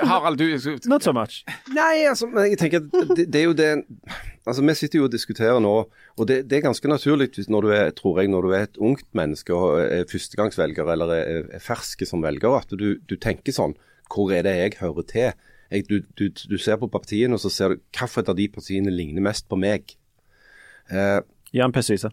[0.00, 1.44] Harald, du Not so much.
[1.74, 3.70] Nei, altså, men jeg tenker det, det er jo det
[4.44, 5.72] Altså, Vi sitter jo og diskuterer nå,
[6.18, 8.76] og det, det, er ganske naturlig når du er, tror jeg, når du er et
[8.76, 13.56] ungt menneske og er førstegangsvelger eller er, er ferske som velger, at du, du, tenker
[13.56, 13.76] sånn
[14.12, 15.30] Hvor er det jeg hører til?
[15.70, 18.92] Jeg, du, du, du, ser på partiene, og så ser du hvilket av de partiene
[18.92, 19.96] ligner mest på meg.
[20.92, 21.20] Eh,
[21.56, 22.10] Jan Pessise.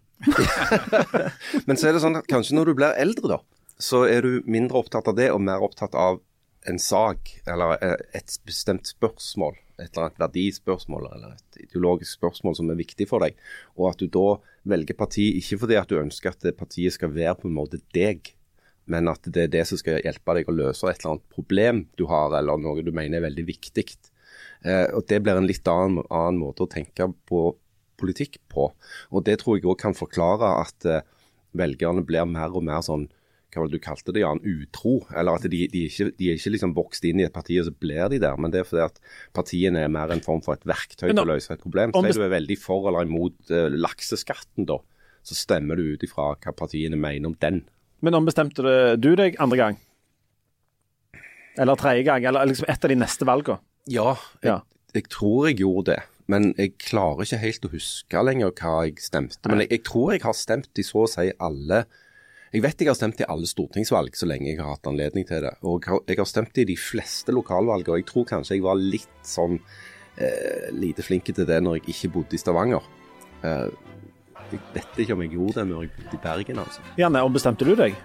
[1.68, 3.40] Men så er det sånn at kanskje når du blir eldre, da,
[3.82, 6.22] så er du mindre opptatt av det og mer opptatt av
[6.70, 12.58] en sak eller eh, et bestemt spørsmål et eller annet verdispørsmål eller et ideologisk spørsmål
[12.58, 13.38] som er viktig for deg,
[13.78, 14.38] og at du da
[14.72, 18.34] velger parti ikke fordi at du ønsker at partiet skal være på en måte deg,
[18.92, 21.86] men at det er det som skal hjelpe deg å løse et eller annet problem
[22.00, 23.88] du har, eller noe du mener er veldig viktig.
[24.66, 27.44] Eh, og Det blir en litt annen, annen, måte å tenke på
[28.02, 28.72] politikk på.
[29.14, 31.06] Og Det tror jeg òg kan forklare at eh,
[31.58, 33.08] velgerne blir mer og mer sånn
[33.52, 34.94] hva var det du kalte det, Jan, utro.
[35.12, 37.68] Eller at de, de, ikke, de er ikke liksom vokst inn i et parti, og
[37.68, 38.40] så blir de der.
[38.40, 39.02] Men det er fordi at
[39.36, 41.94] partiene er mer en form for et verktøy til å løse et problem.
[41.94, 44.80] Så er du er veldig for eller imot uh, lakseskatten, da,
[45.28, 47.64] så stemmer du ut ifra hva partiene mener om den.
[48.02, 48.64] Men ombestemte
[48.98, 49.82] du deg andre gang?
[51.60, 52.26] Eller tredje gang?
[52.26, 53.62] Eller liksom et av de neste valgene?
[53.92, 54.58] Ja, jeg, ja.
[54.96, 56.00] jeg tror jeg gjorde det.
[56.32, 59.42] Men jeg klarer ikke helt å huske lenger hva jeg stemte.
[59.50, 61.84] Men jeg, jeg tror jeg har stemt i så å si alle
[62.52, 65.46] jeg vet jeg har stemt i alle stortingsvalg så lenge jeg har hatt anledning til
[65.46, 65.54] det.
[65.64, 69.22] Og jeg har stemt i de fleste lokalvalg, og jeg tror kanskje jeg var litt
[69.28, 69.56] sånn
[70.20, 72.84] eh, lite flink til det når jeg ikke bodde i Stavanger.
[73.48, 73.70] Eh,
[74.52, 76.84] jeg vet ikke om jeg gjorde det når jeg bodde i Bergen, altså.
[77.00, 77.96] Janne, ombestemte du deg?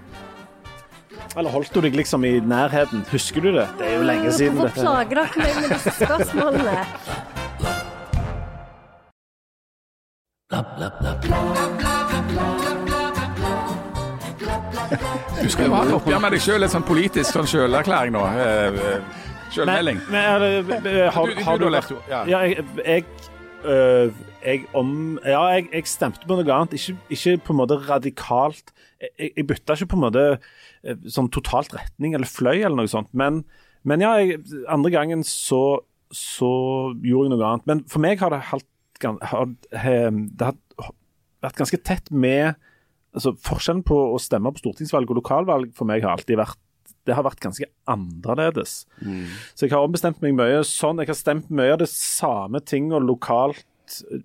[1.35, 3.03] Eller holdt du deg liksom i nærheten?
[3.11, 3.67] Husker du det?
[3.81, 4.63] Det er jo lenge siden.
[4.63, 6.79] Hvorfor plager dere meg med disse spørsmålene?
[10.47, 12.76] Bla, bla, bla, bla.
[15.43, 18.23] Du skal jo ha et oppgjør med deg sjøl, et sånn politisk sånn sjølerklæring nå.
[18.41, 20.01] Eh, Men, sjølmelding.
[20.09, 23.05] Har, har du lært Ja, jeg, jeg,
[23.65, 24.91] øh, jeg, om,
[25.25, 26.77] ja, jeg, jeg, stemte på noe annet.
[26.79, 28.73] Ikke, ikke på en måte radikalt.
[29.03, 30.27] Jeg, jeg bytta ikke på en måte
[31.13, 33.13] sånn totalt retning eller fløy eller noe sånt.
[33.17, 33.43] Men,
[33.87, 34.15] men ja,
[34.73, 36.53] andre gangen så, så,
[37.05, 37.69] gjorde jeg noe annet.
[37.69, 38.69] Men for meg har det, halt,
[39.05, 40.57] har, det har
[41.45, 42.57] vært ganske tett med
[43.17, 46.61] altså Forskjellen på å stemme på stortingsvalg og lokalvalg for meg har alltid vært
[47.07, 48.81] det har vært ganske annerledes.
[48.99, 49.31] Mm.
[49.55, 50.99] Så jeg har ombestemt meg mye sånn.
[50.99, 53.63] Jeg har stemt mye av det samme tinga lokalt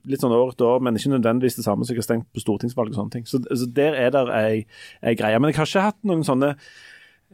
[0.10, 2.44] litt sånn år etter år, men ikke nødvendigvis det samme som jeg har stemt på
[2.44, 3.28] stortingsvalg og sånne ting.
[3.30, 4.64] Så, altså, der er det ei,
[5.06, 5.38] ei greie.
[5.40, 6.56] Men jeg har ikke hatt noen sånne,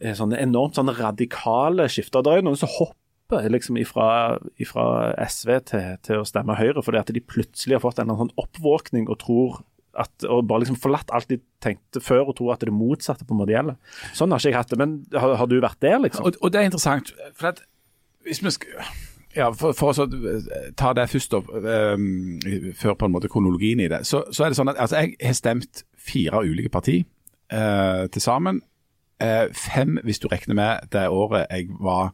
[0.02, 2.26] eh, sånne enormt sånne radikale skifter.
[2.26, 4.10] Det er jo noen som hopper liksom ifra,
[4.60, 8.36] ifra SV til, til, å stemme Høyre, fordi at de plutselig har fått en sånn
[8.39, 9.62] oppvåkning og tror
[9.97, 13.36] at, og bare liksom forlatt alt de tenkte før og tror at det motsatte på
[13.36, 13.77] en måte gjelder.
[14.17, 14.79] Sånn har ikke jeg hatt det.
[14.81, 16.27] Men har, har du vært der, liksom?
[16.27, 17.13] Og, og, det er interessant.
[17.38, 17.63] for at
[18.27, 18.88] hvis vi skal
[19.38, 22.39] Ja, For, for å eh, ta det først, opp, um,
[22.77, 24.01] før på en måte kronologien i det.
[24.10, 27.01] Så, så er det sånn at altså, Jeg har stemt fire ulike parti
[27.53, 28.63] uh, til sammen.
[29.21, 32.13] Uh, fem hvis du regner med det året jeg var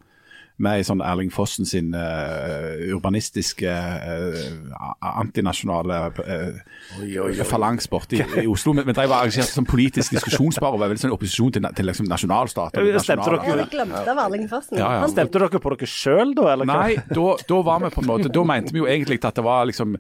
[0.61, 4.83] med i sånn Erling Fossen sin uh, urbanistiske, uh,
[5.23, 8.75] antinasjonale uh, falangs borte i, i, Oslo.
[8.77, 11.89] Men, men drev og arrangerte sånn politisk diskusjonsbar og var veldig sånn opposisjon til, til
[11.89, 12.85] liksom nasjonalstater.
[13.01, 13.65] Stemte dere?
[13.71, 14.77] Glemte Erling Fossen.
[14.77, 15.09] Ja, ja.
[15.11, 16.47] Stemte dere på dere sjøl, da?
[16.53, 16.69] Eller?
[16.69, 19.45] Nei, da, da, var vi på en måte Da mente vi jo egentlig at det
[19.45, 19.97] var liksom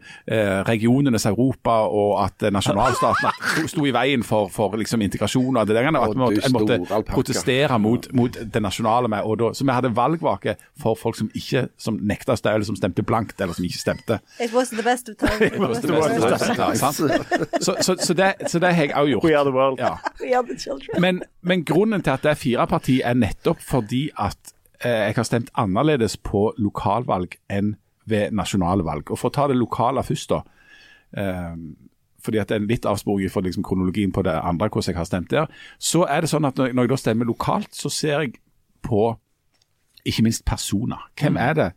[0.67, 5.89] regionenes Europa, og at nasjonalstaten sto i veien for, for liksom integrasjon og det der,
[5.93, 9.25] og at vi måtte, måtte protestere mot, mot det nasjonale med.
[9.25, 12.55] Og da, så vi hadde valgvake tilbake for folk som ikke som nekta å stemme,
[12.55, 14.19] eller som stemte blankt, eller som ikke stemte.
[14.39, 15.49] It was the best of time.
[17.65, 19.23] så, så, så, det, har jeg òg gjort.
[19.23, 19.79] We are the world.
[19.79, 19.97] Ja.
[20.21, 21.01] We are the children.
[21.01, 24.53] Men, men, grunnen til at det er fire parti, er nettopp fordi at
[24.83, 27.75] eh, jeg har stemt annerledes på lokalvalg enn
[28.05, 29.11] ved nasjonale valg.
[29.11, 30.43] Og For å ta det lokale først, da.
[31.17, 31.55] Eh,
[32.23, 34.99] fordi at det er en litt avsporing for liksom, kronologien på det andre, hvordan jeg
[34.99, 35.51] har stemt der.
[35.79, 38.37] Så er det sånn at når, når jeg da stemmer lokalt, så ser jeg
[38.83, 39.09] på
[40.05, 41.09] ikke minst personer.
[41.19, 41.71] Hvem er det?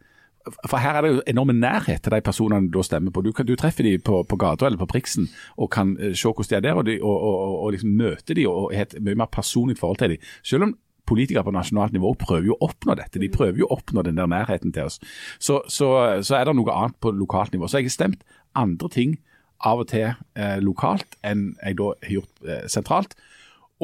[0.71, 3.23] For her er det jo enorme nærhet til de personene du stemmer på.
[3.27, 6.31] Du, kan, du treffer dem på, på gata eller på Priksen og kan uh, se
[6.31, 8.99] hvordan de er der, og, de, og, og, og liksom møte dem og har et
[9.03, 10.29] mye mer personlig forhold til dem.
[10.47, 13.23] Selv om politikere på nasjonalt nivå prøver jo å oppnå dette.
[13.23, 14.99] De prøver jo å oppnå den der nærheten til oss.
[15.39, 15.91] Så, så,
[16.27, 17.69] så er det noe annet på lokalt nivå.
[17.71, 18.27] Så jeg har stemt
[18.59, 19.17] andre ting
[19.65, 23.17] av og til eh, lokalt enn jeg da har gjort eh, sentralt.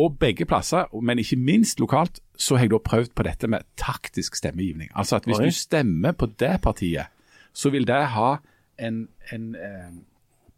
[0.01, 3.67] Og begge plasser, men ikke minst lokalt, så har jeg da prøvd på dette med
[3.79, 4.91] taktisk stemmegivning.
[4.99, 5.47] Altså at hvis Oi.
[5.47, 7.13] du stemmer på det partiet,
[7.55, 8.33] så vil det ha
[8.83, 9.93] en, en eh,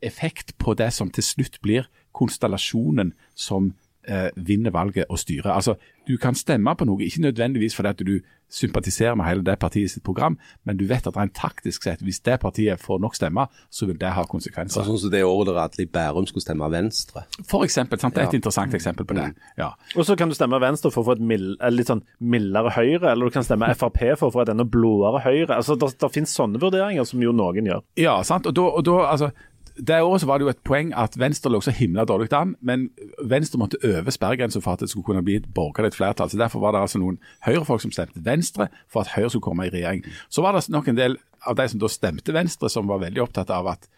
[0.04, 3.72] effekt på det som til slutt blir konstellasjonen som
[4.06, 5.52] eh, vinner valget og styrer.
[5.54, 5.74] Altså,
[6.06, 8.18] Du kan stemme på noe, ikke nødvendigvis fordi at du
[8.52, 12.20] sympatiserer med hele det partiet sitt program, men du vet at rent taktisk sett, hvis
[12.20, 14.84] det partiet får nok stemmer, så vil det ha konsekvenser.
[14.84, 17.24] Sånn som det året der Atle Bærum skulle stemme Venstre?
[17.48, 17.98] For eksempel.
[17.98, 18.14] Sant?
[18.14, 18.40] Det er et ja.
[18.42, 19.30] interessant eksempel på det.
[19.58, 19.70] Ja.
[19.96, 23.14] Og så kan du stemme Venstre for å få et mild, litt sånn mildere Høyre,
[23.14, 25.56] eller du kan stemme Frp for å få et enda blåere Høyre.
[25.56, 27.82] Altså, Det finnes sånne vurderinger som jo noen gjør.
[27.96, 28.46] Ja, sant.
[28.46, 29.32] Og da, og da altså,
[29.76, 32.54] det året så var det jo et poeng at Venstre lå så himla dårlig an,
[32.62, 32.90] men
[33.26, 36.30] Venstre måtte øve sperregrensa for at det skulle kunne bli et borgerlig flertall.
[36.30, 39.66] så Derfor var det altså noen Høyre-folk som stemte Venstre for at Høyre skulle komme
[39.66, 40.04] i regjering.
[40.30, 43.22] Så var det nok en del av de som da stemte Venstre, som var veldig
[43.22, 43.90] opptatt av at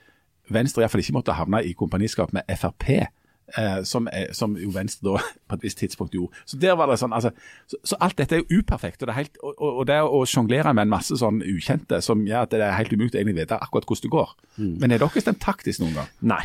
[0.48, 3.06] Venstre iallfall ikke måtte havne i kompaniskap med Frp
[3.54, 6.44] eh, som, er, som, jo Venstre da på et visst tidspunkt gjorde.
[6.48, 7.32] Så der var det sånn, altså,
[7.70, 9.02] så, så alt dette er jo uperfekt.
[9.02, 12.02] Og det, er helt, og, og, og det å sjonglere med en masse sånn ukjente
[12.04, 14.36] som gjør at det er helt umulig å egentlig vite akkurat hvordan det går.
[14.58, 14.74] Mm.
[14.82, 16.12] Men er dere stemt taktisk noen gang?
[16.34, 16.44] Nei.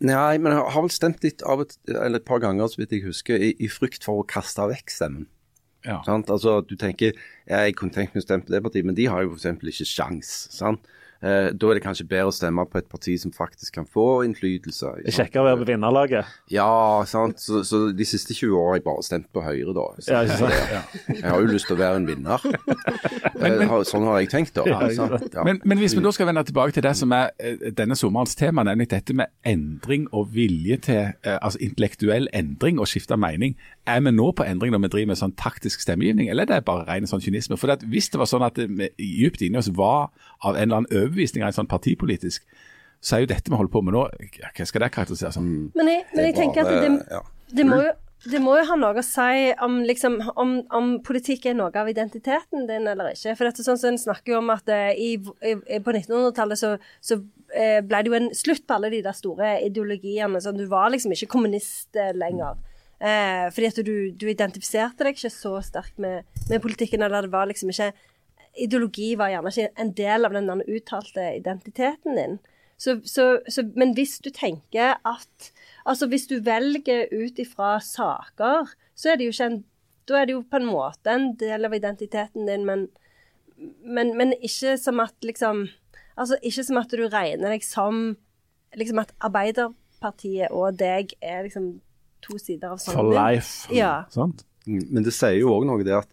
[0.00, 2.94] Nei, men jeg har vel stemt litt av et, eller et par ganger, så vidt
[2.96, 5.26] jeg husker, i, i frykt for å kaste vekk stemmen.
[5.84, 6.00] Ja.
[6.04, 7.16] Altså, du tenker
[7.48, 9.60] jeg kunne tenkt meg å stemme på det partiet, men de har jo f.eks.
[9.72, 10.32] ikke sjans.
[10.52, 10.88] sant?
[11.20, 14.22] Eh, da er det kanskje bedre å stemme på et parti som faktisk kan få
[14.24, 14.94] innflytelse.
[15.02, 16.30] Det er kjekkere å være på vinnerlaget?
[16.48, 16.70] Ja,
[17.08, 17.42] sant.
[17.44, 19.84] Så, så, de siste 20 åra har jeg bare stemt på Høyre, da.
[20.00, 20.80] Så, ja, jeg,
[21.12, 22.46] jeg, har jo lyst til å være en vinner.
[22.46, 24.64] men, men, eh, sånn har jeg tenkt, da.
[24.64, 25.44] Ja.
[25.44, 28.32] Men, men, hvis vi da skal vende tilbake til det som er eh, denne sommerens
[28.40, 33.58] tema, nemlig dette med endring og vilje til eh, altså intellektuell endring og skifte mening.
[33.90, 36.66] Er vi nå på endring når vi driver med sånn taktisk stemmegivning, eller er det
[36.68, 37.58] bare ren sånn kynisme?
[37.60, 40.10] For Hvis det var sånn at vi dypt inni oss var
[40.44, 42.46] av en eller annen overbevisning en sånn partipolitisk,
[43.00, 44.04] så er jo dette vi holder på med nå
[44.36, 45.48] Hva skal det karakteriseres som?
[45.48, 45.66] Mm.
[45.78, 47.20] Men jeg, men jeg tenker at det,
[47.56, 47.92] det, må jo,
[48.28, 51.88] det må jo ha noe å si om, liksom, om, om, politikk er noe av
[51.88, 53.34] identiteten din eller ikke.
[53.38, 56.74] For dette sånn som En snakker jo om at uh, i, i, på 1900-tallet så,
[57.00, 60.42] så uh, ble det jo en slutt på alle de der store ideologiene.
[60.44, 62.12] sånn Du var liksom ikke kommunist uh,
[63.00, 63.50] lenger.
[63.54, 67.46] fordi at du, du, identifiserte deg ikke så sterkt med, med politikken, eller det var
[67.46, 67.92] liksom ikke
[68.58, 72.38] ideologi var gjerne ikke en del av den uttalte identiteten din.
[72.80, 75.52] Så, så, så, men hvis du tenker at
[75.88, 79.64] Altså, hvis du velger ut ifra saker, så er det jo ikke en
[80.08, 82.88] Da er det jo på en måte en del av identiteten din, men,
[83.84, 85.68] men, men ikke som at liksom
[86.16, 88.16] Altså, ikke som at du regner deg som
[88.76, 91.80] liksom at Arbeiderpartiet og deg er liksom
[92.24, 93.74] to sider av samme For life.
[93.74, 93.92] Ja.
[94.12, 94.44] Sant?
[94.66, 96.10] Mm, men det sier jo òg noe det at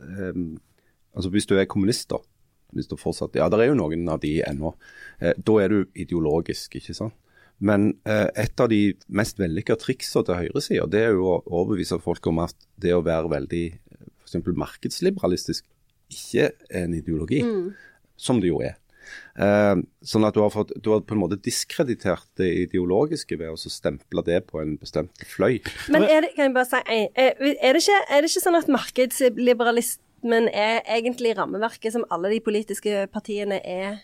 [0.00, 0.54] um,
[1.12, 2.22] Altså Hvis du er kommunist, da.
[2.72, 4.70] Hvis du fortsatt, ja, det er jo noen av de ennå.
[5.20, 7.12] Eh, da er du ideologisk, ikke sant.
[7.60, 12.00] Men eh, et av de mest vellykka triksene til høyresida, det er jo å overbevise
[12.02, 13.62] folk om at det å være veldig
[14.24, 14.40] f.eks.
[14.64, 15.68] markedsliberalistisk
[16.12, 17.68] ikke er en ideologi, mm.
[18.16, 18.80] som det jo er.
[19.32, 23.54] Eh, sånn at du har, fått, du har, på en måte diskreditert det ideologiske ved
[23.54, 25.62] å stemple det på en bestemt fløy.
[25.92, 26.82] Men er det, kan jeg bare si,
[27.16, 32.42] er, det, ikke, er det ikke sånn at markedsliberalismen er egentlig rammeverket som alle de
[32.44, 34.02] politiske partiene er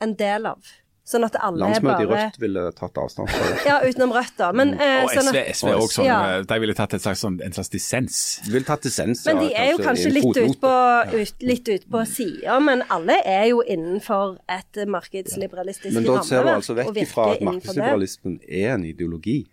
[0.00, 0.76] en del av.
[1.06, 2.18] Sånn at alle Landsmøtet bare...
[2.18, 3.58] i Rødt ville tatt avstand fra det.
[3.68, 4.48] Ja, utenom Rødt, da.
[4.58, 6.16] Men, eh, Og sånn SV, at, SV SV også sånn, Ja.
[6.34, 8.16] eh, de ville tatt et slags, sånn, en slags dissens.
[8.50, 10.72] Vil tatt dissens, men de er jo kanskje kanskje litt ut på,
[11.14, 16.42] ut, litt ut på sida, men alle er jo innenfor et markedsliberalistisk Men da ser
[16.42, 19.44] du altså vekk ifra at markedsliberalismen er en ideologi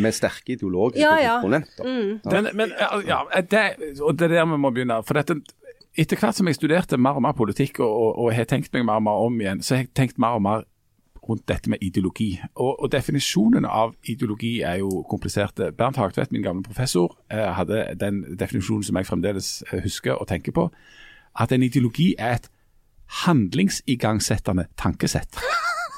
[0.00, 1.34] med sterke ideologiske Ja, ja.
[1.42, 1.84] komponenter.
[2.32, 4.96] Men, men ja, ja, det, og det er der vi må begynne.
[5.06, 5.36] For dette,
[5.96, 8.88] etter hvert som jeg studerte mer og mer politikk og, og, og har tenkt meg
[8.88, 10.64] mer og mer om igjen, så har jeg tenkt mer og mer
[11.28, 12.40] rundt dette med ideologi.
[12.54, 15.60] Og, og Definisjonen av ideologi er jo komplisert.
[15.78, 20.28] Bernt Hagtvedt, min gamle professor, eh, hadde den definisjonen som jeg fremdeles eh, husker og
[20.28, 20.68] tenker på.
[21.38, 22.50] At en ideologi er et
[23.24, 25.38] handlingsigangsettende tankesett.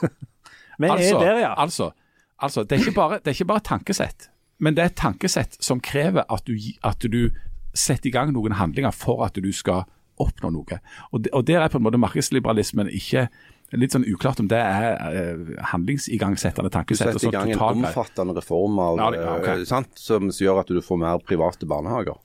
[0.78, 1.54] Men Altså, er der, ja.
[1.62, 1.90] altså,
[2.38, 5.80] altså det, er bare, det er ikke bare tankesett, men det er et tankesett som
[5.80, 7.30] krever at du, at du
[7.74, 9.88] setter i gang noen handlinger for at du skal
[10.18, 10.78] oppnå noe.
[11.10, 13.28] Og, det, og Der er på en måte markedsliberalismen ikke
[13.76, 17.12] Litt sånn uklart om det er uh, handlingsigangsettende Du tankesett.
[17.12, 19.40] Du setter i gang en omfattende reform av, Ja, det- okay.
[19.40, 19.60] ok.
[19.60, 19.90] eh, sant?
[20.00, 22.16] som gjør at du får mer private barnehager.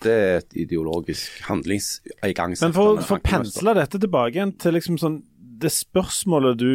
[0.00, 4.96] Det er et ideologisk handlingsigangsettende Men for, for å pensle dette tilbake igjen til liksom
[5.00, 5.18] sånn
[5.60, 6.70] det spørsmålet du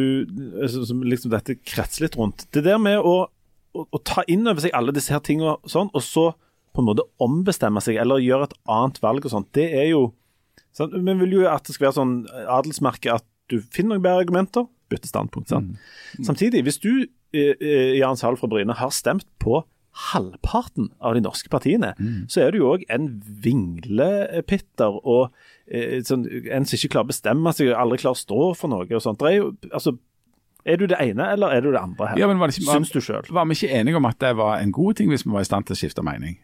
[0.62, 2.46] altså, Som liksom dette kretser litt rundt.
[2.54, 3.26] Det der med å,
[3.74, 6.28] å, å ta inn over seg alle disse her tingene sånn, og så
[6.76, 10.12] på en måte ombestemme seg eller gjøre et annet valg og sånt, det er jo
[10.76, 12.16] sånn, Vi vil jo at det skal være sånn
[12.52, 15.48] adelsmerke at du finner noen bedre argumenter, bytte standpunkt.
[15.48, 15.76] sant?
[16.22, 19.64] Samtidig, hvis du, eh, eh, Jan Sahl fra Bryne, har stemt på
[20.12, 21.94] halvparten av de norske partiene,
[22.28, 23.22] så er du jo òg en
[23.86, 25.30] vinglepitter og
[25.70, 28.86] eh, sånn, en som ikke klarer å bestemme seg, aldri klarer å stå for noe
[28.90, 29.22] og sånt.
[29.26, 29.96] Er jo, altså,
[30.66, 32.18] er du det ene, eller er du det andre her?
[32.20, 33.24] Ja, men var det ikke- Syns du sjøl?
[33.30, 35.48] Var vi ikke enige om at det var en god ting hvis vi var i
[35.48, 36.38] stand til å skifte mening?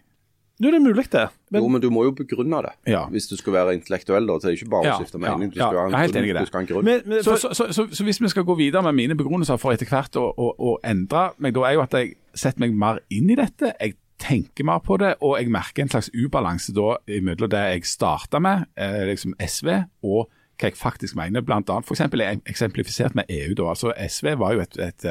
[0.63, 1.25] Det er mulig, det.
[1.51, 2.73] Men Jo, men du må jo begrunne det.
[2.93, 3.03] Ja.
[3.11, 4.39] Hvis du skal være intellektuell, da.
[4.39, 5.51] Så er det ikke bare Ja, å skifte ja, mening.
[5.51, 6.39] Du ja, skal ha en er grunn.
[6.39, 6.85] Du skal ha en grunn.
[6.87, 9.17] men, men, Så, for, så, så, så, så hvis vi skal gå videre med mine
[9.19, 12.65] begrunnelser for etter hvert å, å, å endre meg, da er jo at jeg setter
[12.65, 13.75] meg mer inn i dette.
[13.81, 16.95] Jeg tenker mer på det, og jeg merker en slags ubalanse da
[17.27, 19.73] mellom det jeg starta med, eh, liksom SV,
[20.07, 20.31] og
[20.63, 21.43] hva jeg faktisk mener.
[21.45, 23.55] Blant annet for eksempel, jeg eksemplifisert med EU.
[23.59, 25.07] da, altså SV var jo et, et,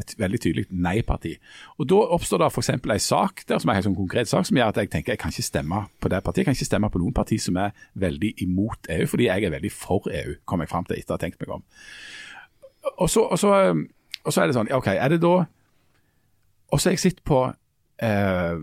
[0.00, 1.36] et veldig tydelig nei-parti.
[1.78, 2.68] Og Da oppstår det f.eks.
[2.68, 5.22] en sak der som er en sånn konkret sak som gjør at jeg tenker jeg
[5.22, 6.42] kan ikke stemme på det partiet.
[6.42, 9.54] Jeg kan ikke stemme på noen parti som er veldig imot EU, fordi jeg er
[9.54, 11.64] veldig for EU, kom jeg fram til etter å ha tenkt meg om.
[12.96, 13.52] Og så, og, så,
[14.24, 15.36] og så er det sånn, OK, er det da
[16.72, 17.44] Og så har jeg sett på
[18.02, 18.56] eh,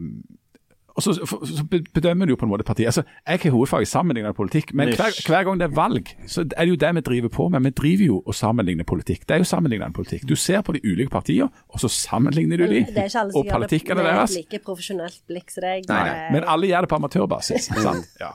[0.96, 2.86] og så, for- så bedømmer du jo på en måte partiet.
[2.92, 6.42] Altså, jeg har hovedfag i sammenlignende politikk, men hver, hver gang det er valg, så
[6.42, 7.62] er det jo det vi driver på med.
[7.64, 9.24] Vi driver jo og sammenligner politikk.
[9.28, 10.28] Det er jo sammenlignende politikk.
[10.30, 13.32] Du ser på de ulike partiene, og så sammenligner du de, Det er ikke alle
[13.32, 14.36] som og gjør det politikkene deres.
[14.36, 15.86] like profesjonelt blikk som deg.
[15.90, 16.32] Nei, nei.
[16.36, 17.70] Men alle gjør det på amatørbasis.
[17.82, 18.08] sant?
[18.20, 18.32] Ja.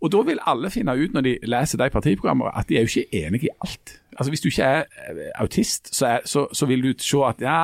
[0.00, 2.94] Og da vil alle finne ut når de leser de partiprogrammene, at de er jo
[2.96, 3.99] ikke enige i alt.
[4.16, 7.42] Altså Hvis du ikke er eh, autist, så, er, så, så vil du se at
[7.44, 7.58] ja,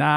[0.00, 0.16] nei,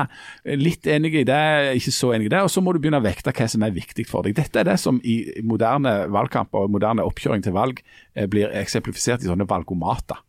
[0.60, 1.44] litt enig i det,
[1.80, 2.44] ikke så enig i det.
[2.46, 4.38] Og så må du begynne å vekte hva som er viktig for deg.
[4.40, 7.84] Dette er det som i moderne valgkamper og moderne oppkjøring til valg
[8.16, 10.24] eh, blir eksemplifisert i sånne valgomater.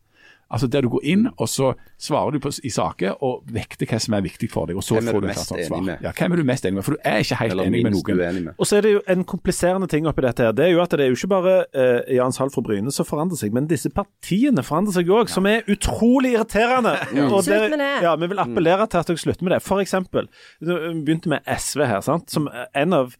[0.51, 3.97] Altså Der du går inn og så svarer du på, i saker og vekter hva
[3.99, 4.77] som er viktig for deg.
[4.77, 5.87] og så Hvem får du et sånt svar.
[6.03, 6.85] Ja, Hvem er du mest enig med?
[6.85, 8.21] For du er ikke helt Eller enig med noen.
[8.29, 8.53] Enig med.
[8.59, 10.51] Og så er det jo en kompliserende ting oppi dette her.
[10.55, 13.07] Det er jo at det er jo ikke bare eh, Jan Hall fra Bryne som
[13.09, 16.93] forandrer seg, men disse partiene forandrer seg òg, som er utrolig irriterende.
[17.31, 17.91] Og Slutt med det.
[18.05, 19.61] Ja, Vi vil appellere til at dere slutter med det.
[19.65, 20.29] For eksempel,
[20.61, 22.29] vi begynte med SV her, sant?
[22.31, 23.15] som en av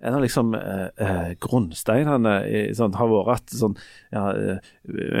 [0.00, 2.34] en av liksom eh, eh, grunnsteinene
[2.78, 3.74] sånn, har vært at sånn,
[4.14, 4.70] ja, eh,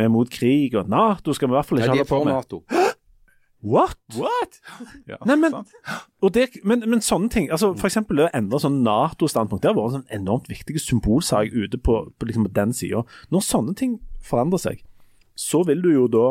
[0.04, 2.20] er mot krig, og Nato skal vi i hvert fall ikke de det er på
[2.20, 2.38] for med.
[2.38, 2.62] Nato.
[3.74, 3.98] What?
[4.14, 4.60] What?
[5.10, 5.56] Ja, Nei, men-
[6.36, 9.96] det, men, men sånne ting, altså for eksempel å endre sånn Nato-standpunkt, det har vært
[9.96, 13.02] en sånn enormt viktig symbolsak ute på, på, liksom på den sida.
[13.34, 14.84] Når sånne ting forandrer seg,
[15.38, 16.28] så vil du jo da,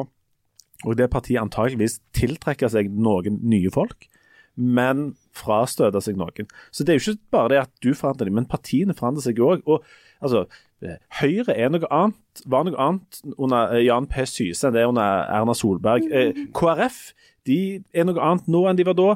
[0.86, 4.07] og det partiet antageligvis tiltrekke seg noen nye folk,
[4.55, 6.50] men frastøte seg noen.
[6.73, 9.39] Så det er jo ikke bare det at du forandrer dem, men partiene forandrer seg
[9.43, 9.63] òg.
[9.69, 9.86] Og
[10.23, 10.45] altså,
[10.82, 14.26] eh, Høyre er noe annet, var noe annet under eh, Jan P.
[14.30, 16.06] Syse enn det er under Erna Solberg.
[16.12, 17.02] Eh, KrF
[17.47, 17.58] de
[17.95, 19.13] er noe annet nå enn de var da.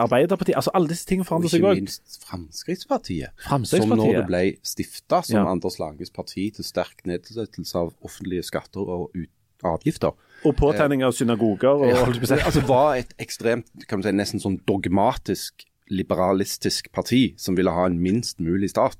[0.00, 3.34] Arbeiderpartiet altså Alle disse tingene forandrer seg ikke minst Fremskrittspartiet.
[3.36, 4.00] Som Fremskrittspartiet.
[4.00, 5.42] når det ble stifta som Ja.
[5.50, 9.28] Anders Langes parti til sterk nedsettelse av offentlige skatter og ut
[9.62, 12.02] avgifter, Og påtenning av synagoger og ja,
[12.44, 17.86] altså var et ekstremt, kan man si, nesten sånn dogmatisk, liberalistisk parti som ville ha
[17.88, 18.98] en minst mulig stat.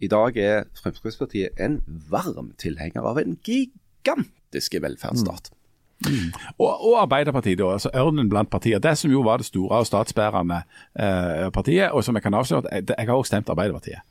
[0.00, 1.80] I dag er Fremskrittspartiet en
[2.10, 5.50] varm tilhenger av en gigantisk velferdsstat.
[6.62, 8.78] Og, og Arbeiderpartiet, da, altså ørnen blant partier.
[8.78, 10.60] Det som jo var det store og statsbærende
[10.94, 14.04] eh, partiet, og som jeg kan avsløre, jeg, jeg har også stemt Arbeiderpartiet.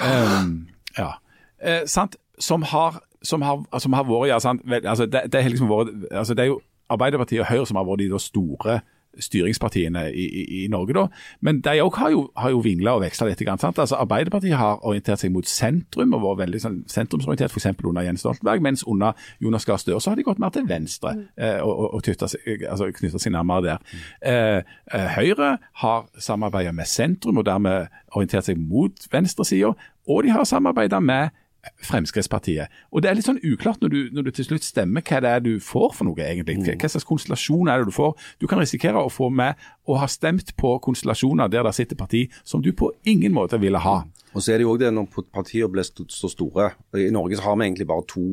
[0.00, 0.54] Um,
[0.96, 1.12] ja.
[1.60, 2.16] Eh, sant?
[2.40, 5.92] som har, som har, som har vært ja, sant, altså, det, det, har liksom vært,
[6.10, 6.60] altså, det er jo
[6.90, 8.80] Arbeiderpartiet og Høyre som har vært de store
[9.18, 10.94] styringspartiene i, i, i Norge.
[10.94, 11.06] da,
[11.40, 13.42] Men de òg har jo, har jo vingla og veksla litt.
[13.42, 13.78] Sant?
[13.78, 17.66] Altså, Arbeiderpartiet har orientert seg mot sentrum og vært veldig sånn, sentrumsorientert, f.eks.
[17.82, 18.62] under Jens Stoltenberg.
[18.64, 21.26] Mens under Jonas Gahr Støre så har de gått mer til venstre mm.
[21.42, 23.98] eh, og, og, og knytta seg, altså, seg, nærmere der.
[24.22, 29.74] Eh, eh, Høyre har samarbeida med sentrum og dermed orientert seg mot venstresida.
[30.10, 31.34] Og de har samarbeida med
[31.84, 32.72] Fremskrittspartiet.
[32.92, 35.30] Og Det er litt sånn uklart når du, når du, til slutt stemmer hva det
[35.30, 36.58] er du får for noe, egentlig.
[36.60, 36.78] Mm.
[36.80, 38.14] Hva slags konstellasjon er det du får?
[38.40, 42.26] Du kan risikere å få med å ha stemt på konstellasjoner der det sitter parti
[42.44, 44.00] som du på ingen måte ville ha.
[44.32, 46.72] Og så er det jo også det når partier ble så store.
[46.96, 48.26] I Norge så har vi egentlig bare to,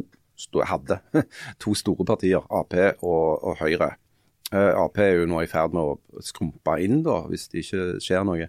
[0.69, 0.99] hadde,
[1.63, 3.95] to store partier, Ap og, og Høyre.
[4.53, 7.87] Uh, Ap er jo nå i ferd med å skrumpe inn, da, hvis det ikke
[8.03, 8.47] skjer noe.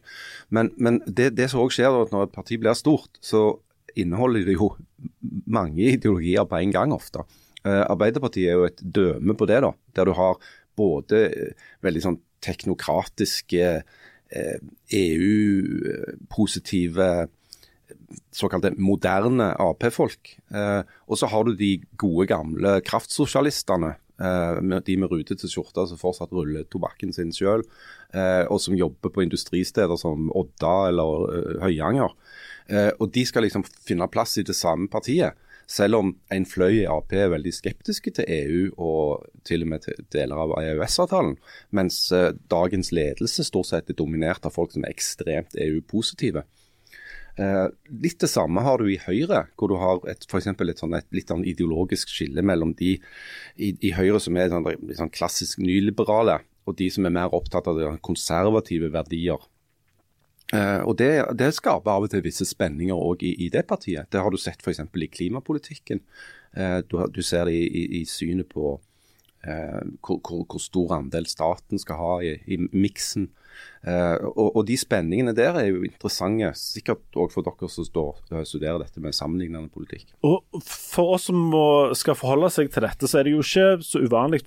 [0.54, 3.48] Men, men det, det, som òg skjer da, når et parti blir stort, så
[3.96, 4.72] inneholder det jo
[5.48, 7.24] mange ideologier på en gang ofte.
[7.66, 10.34] Uh, Arbeiderpartiet er jo et døme på det, da, der du har
[10.78, 11.52] både uh,
[11.84, 14.58] veldig sånn teknokratiske, uh,
[14.94, 16.28] EU-positive,
[18.32, 20.38] såkalte moderne Ap-folk.
[21.08, 23.94] og så har du de gode, gamle kraftsosialistene.
[24.18, 27.62] de med rutete skjorter som fortsatt ruller tobakken sin sjøl,
[28.48, 32.12] og som jobber på industristeder som Odda eller Høyanger.
[32.68, 35.38] Eh, og de skal liksom finne plass i det samme partiet.
[35.68, 39.84] Selv om en fløy i Ap er veldig skeptiske til EU og til og med
[39.84, 41.34] til deler av EØS-avtalen.
[41.76, 46.46] Mens eh, dagens ledelse stort sett er dominert av folk som er ekstremt EU-positive.
[47.38, 47.66] Eh,
[48.02, 51.12] litt det samme har du i Høyre, hvor du har et, for et, sånn, et
[51.14, 52.96] litt sånn ideologisk skille mellom de
[53.56, 54.66] i, i Høyre som er sånn,
[54.98, 59.44] sånn klassisk nyliberale, og de som er mer opptatt av konservative verdier.
[60.48, 64.08] Uh, og det, det, skaper av og til visse spenninger òg i, i, det partiet.
[64.08, 64.80] Det har du sett f.eks.
[64.80, 66.00] i klimapolitikken.
[66.56, 70.96] Uh, du, du, ser det i, i, i synet på uh, hvor, hvor, hvor, stor
[70.96, 72.60] andel staten skal ha i, i
[73.48, 74.26] miksen.
[74.28, 78.82] Og, og, de spenningene der er jo interessante, sikkert òg for dere som står, studerer
[78.82, 80.10] dette med sammenlignende politikk.
[80.26, 83.86] Og For oss som må, skal forholde seg til dette, så er det jo ikke
[83.86, 84.42] så uvanlig,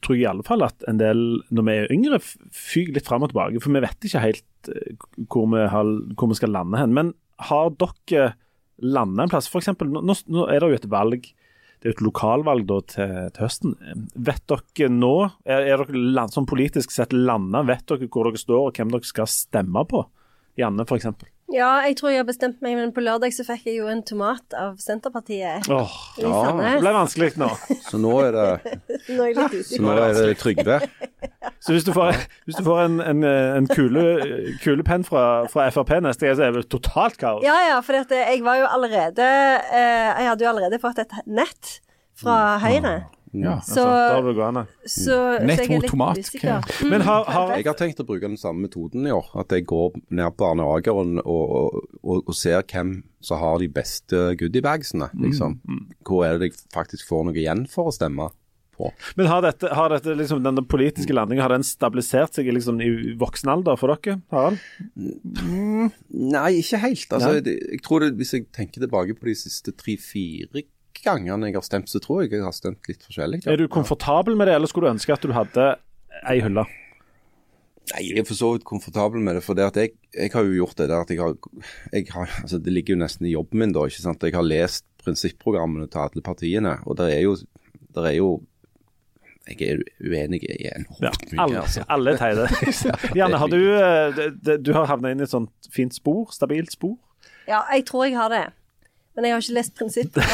[0.00, 1.22] tror jeg i alle fall, at en del
[1.52, 3.60] når vi er yngre, fyker litt fram og tilbake.
[3.60, 4.94] For vi vet ikke helt Eh,
[5.30, 6.94] hvor vi, har, hvor vi skal lande hen.
[6.94, 7.14] Men
[7.48, 8.34] har dere
[8.82, 9.50] landet en plass?
[9.50, 9.72] F.eks.
[9.80, 11.28] Nå, nå er det jo et valg.
[11.76, 13.74] Det er jo et lokalvalg da, til, til, høsten.
[14.28, 15.14] Vet dere nå,
[15.44, 18.94] er, er dere land, som politisk sett landa, vet dere hvor dere står og hvem
[18.94, 20.02] dere skal stemme på?
[20.56, 21.10] Janne, f.eks.
[21.52, 24.00] Ja, jeg tror jeg har bestemt meg, men på lørdag så fikk jeg jo en
[24.06, 25.68] tomat av Senterpartiet.
[25.70, 26.40] Åh, ja.
[26.58, 27.50] Det ble vanskelig nå.
[27.86, 28.46] Så nå er det
[29.14, 30.80] Nå er, så nå er det Trygve.
[31.62, 34.02] Så hvis du får, hvis du får en, en, en kule,
[34.62, 37.44] kulepenn fra, fra, Frp neste gang, så er det totalt kaos.
[37.46, 41.78] Ja, ja, for jeg var jo allerede eh, Jeg hadde jo allerede fått et nett
[42.18, 42.64] fra mm.
[43.42, 43.56] Høyre.
[43.56, 44.64] Ja, så, har du gående.
[44.88, 46.30] Så, Nett mot tomat.
[46.42, 46.88] Mm.
[46.92, 47.52] Men har, har...
[47.58, 49.28] Jeg har tenkt å bruke den samme metoden i år.
[49.38, 53.60] At jeg går ned på Arne Ageren og, og, og, og, ser hvem som har
[53.62, 55.10] de beste goodiebagsene.
[55.12, 55.60] Mm, liksom.
[55.68, 55.84] Mm.
[56.06, 58.30] Hvor er det jeg faktisk får noe igjen for å stemme?
[58.76, 58.90] På.
[59.16, 63.14] Men har dette, har dette liksom, denne politiske landingen har den stabilisert seg liksom, i
[63.16, 64.60] voksen alder for dere, Harald?
[64.92, 65.88] Mm,
[66.34, 67.06] nei, ikke helt.
[67.08, 67.38] Altså.
[67.38, 70.66] Jeg, jeg, tror det, Hvis jeg tenker tilbake på de siste tre-fire
[71.04, 73.42] gangene jeg har stemt, så tror jeg jeg har stemt litt forskjellig.
[73.44, 73.52] Ja.
[73.54, 75.70] Er du komfortabel med det, eller skulle du ønske at du hadde
[76.24, 76.66] ei hylle?
[77.92, 79.44] Nei, Jeg er for så vidt komfortabel med det.
[79.46, 81.36] For det at jeg, jeg har jo gjort det der at jeg har,
[81.92, 83.86] jeg har altså Det ligger jo nesten i jobben min, da.
[83.86, 84.26] ikke sant?
[84.26, 86.78] Jeg har lest prinsipprogrammene til alle partiene.
[86.86, 87.36] Og det er jo,
[87.94, 88.30] der er jo
[89.46, 91.42] jeg er uenig i enormt ja, mye.
[91.44, 91.84] Alle, altså.
[91.88, 92.48] alle teide.
[93.18, 96.32] Janne, har du, eh, du har havnet inn i et sånt fint spor?
[96.34, 96.96] Stabilt spor?
[97.46, 98.46] Ja, jeg tror jeg har det.
[99.16, 100.24] Men jeg har ikke lest prinsippet.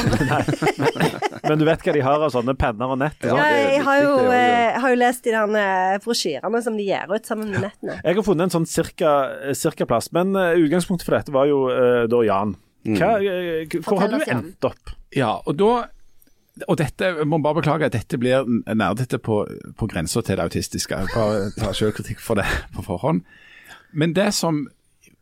[1.48, 3.22] Men du vet hva de har av sånne penner og nett?
[3.22, 6.88] Ja, jeg har jo, jeg eh, har jo lest de der eh, brosjyrene som de
[6.88, 8.00] gir ut sammen med nettene.
[8.02, 9.14] Jeg har funnet en sånn cirka,
[9.58, 12.56] cirka men uh, utgangspunktet for dette var jo uh, da Jan.
[12.82, 12.98] Mm.
[12.98, 13.82] Hva, mm.
[13.86, 14.94] hvor har du endt opp?
[15.14, 15.72] Ja, og da
[16.68, 19.38] og dette, jeg må bare beklage at dette blir nerdete på,
[19.78, 20.98] på grensa til det autistiske.
[21.00, 23.22] Jeg tar tar selvkritikk for det på forhånd.
[23.96, 24.66] Men det som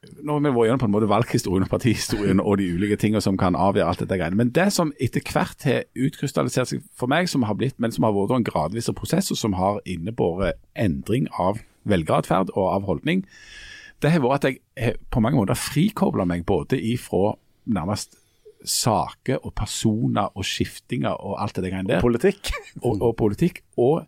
[0.00, 3.20] nå har vi vært gjennom på en måte valghistorien og partihistorien og de ulike tingene
[3.24, 4.38] som kan avgjøre alt dette greiene.
[4.38, 8.06] Men det som etter hvert har utkrystallisert seg for meg, som har blitt, men som
[8.08, 13.26] har vært en gradvis prosess, og som har innebåret endring av velgeratferd og av holdning,
[14.00, 17.34] det har vært at jeg på mange måter frikobla meg både ifra
[17.68, 18.16] nærmest
[18.64, 22.00] saker og personer og skiftinger og alt det greiene der.
[22.00, 22.52] Og politikk.
[22.80, 23.62] Og, og politikk.
[23.80, 24.00] Og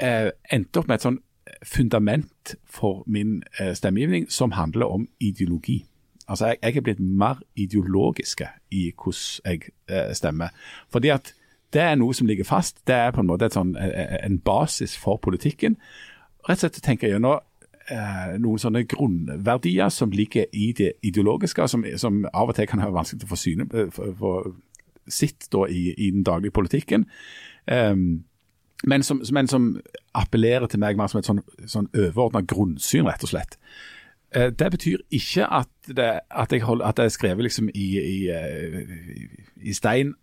[0.00, 1.20] eh, endte opp med et sånn
[1.62, 5.84] fundament for min eh, stemmegivning som handler om ideologi.
[6.28, 10.48] Altså, jeg, jeg er blitt mer ideologiske i hvordan jeg eh, stemmer.
[10.92, 11.34] Fordi at
[11.72, 12.80] det er noe som ligger fast.
[12.86, 15.76] Det er på en måte sånn, eh, en basis for politikken.
[16.48, 17.40] Rett og slett tenker jeg gjennom
[17.90, 22.82] eh, noen sånne grunnverdier som ligger i det ideologiske, som, som av og til kan
[22.82, 24.36] være vanskelig til å få syne på
[25.06, 27.06] sitt da, i, i den daglige politikken.
[27.70, 28.24] Um,
[28.84, 29.68] men, som, men som
[30.16, 33.56] appellerer til meg mer som et sånn, sånn overordna grunnsyn, rett og slett.
[34.36, 38.18] Eh, det betyr ikke at det, at jeg, hold, at er skrevet liksom i, i,
[38.28, 38.80] eh,
[39.62, 40.14] i, stein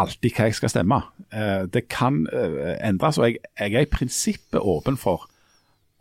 [0.00, 1.00] alltid hva jeg skal stemme.
[1.30, 2.24] Eh, det kan
[2.80, 5.28] endres, og jeg, jeg er i prinsippet åpen for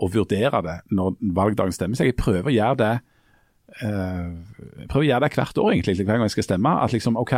[0.01, 1.99] å vurdere det når valgdagen stemmer.
[1.99, 2.93] Så jeg prøver å gjøre det
[3.73, 6.73] jeg prøver å gjøre det hvert år, egentlig, hver gang jeg skal stemme.
[6.83, 7.33] At liksom, OK,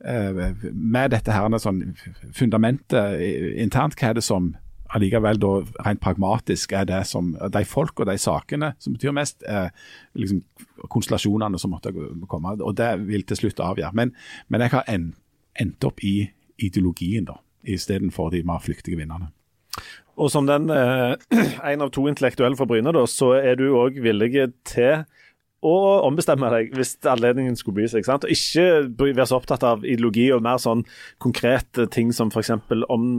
[0.00, 1.82] med dette her, sånn
[2.36, 3.20] fundamentet
[3.56, 4.52] internt, hva er det som
[4.94, 5.52] allikevel da
[5.86, 9.72] rent pragmatisk er det som de folk og de sakene som betyr mest, er
[10.18, 10.42] liksom
[10.92, 11.92] konstellasjonene som måtte
[12.30, 12.56] komme.
[12.60, 13.94] Og det vil til slutt avgjøre.
[13.96, 14.14] Men,
[14.48, 15.10] men jeg har en,
[15.58, 16.30] endt opp i
[16.62, 19.32] ideologien, da, istedenfor de mer flyktige vinnerne.
[20.16, 21.16] Og som den eh,
[21.72, 25.04] en av to intellektuelle fra Bryne, da, så er du òg villig til
[25.64, 25.74] å
[26.06, 28.06] ombestemme deg hvis anledningen skulle by seg.
[28.06, 28.26] Sant?
[28.26, 30.84] Og ikke være så opptatt av ideologi og mer sånn
[31.22, 32.52] konkrete ting som f.eks.
[32.92, 33.10] om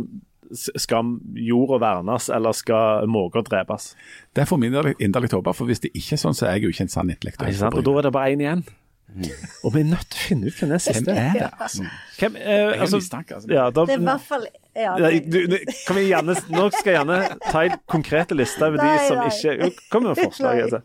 [0.56, 3.92] skal jorda vernes, eller skal måker drepes?
[4.32, 6.68] Det er for min inderlig håpe, for hvis det ikke er sånn, så er jeg
[6.68, 7.64] jo ikke en sann intellektuell.
[7.74, 8.64] Og da er det bare én igjen.
[9.08, 9.28] Mm.
[9.64, 11.18] Og vi er nødt til å finne ut hvem det siste er.
[11.18, 11.86] Hvem er det, altså?
[12.18, 13.52] Hvem, eh, altså, altså.
[13.52, 14.48] Ja, da, det er i hvert fall
[14.78, 14.94] ja,
[15.26, 15.58] du, du,
[15.88, 19.32] kan vi gjerne, Nå skal jeg gjerne ta en konkrete liste over de som nei.
[19.32, 20.62] ikke Kom med forslag.
[20.68, 20.82] Altså.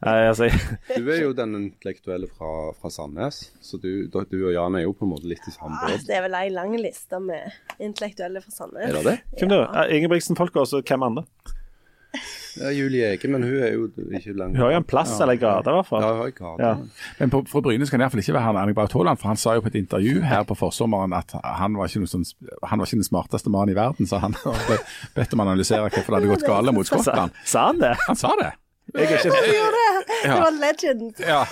[0.00, 0.48] Nei, altså.
[0.96, 4.96] Du er jo den intellektuelle fra, fra Sandnes, så du, du, og Jan er jo
[4.96, 6.04] på en måte litt i samme båt.
[6.08, 8.88] Det er vel ei lang liste med intellektuelle fra Sandnes.
[8.88, 9.16] Er det det?
[9.38, 9.62] Hvem ja.
[9.66, 9.86] da?
[9.94, 11.26] Ingebrigtsen-folk også, hvem andre?
[12.58, 15.24] Ja, Julie Ege, men hun er jo ikke langt Hun har jo en plass ja.
[15.24, 16.02] eller gate, i hvert fall.
[16.02, 16.66] Ja, hun har gate.
[16.66, 17.12] Ja.
[17.20, 19.40] Men på, fra Bryne skal han iallfall ikke være han Erling Braut Haaland, for han
[19.40, 22.26] sa jo på et intervju her på forsommeren at han var ikke, sånn,
[22.66, 24.80] han var ikke den smarteste mannen i verden, så han hadde
[25.16, 27.38] bedt om å analysere hvorfor det hadde gått galt mot Skottland.
[27.44, 27.94] Sa, sa han det?
[28.08, 28.50] Han sa det.
[28.94, 29.30] Jeg er ikke...
[29.30, 30.18] det.
[30.24, 31.22] Det var legend.
[31.22, 31.44] Ja.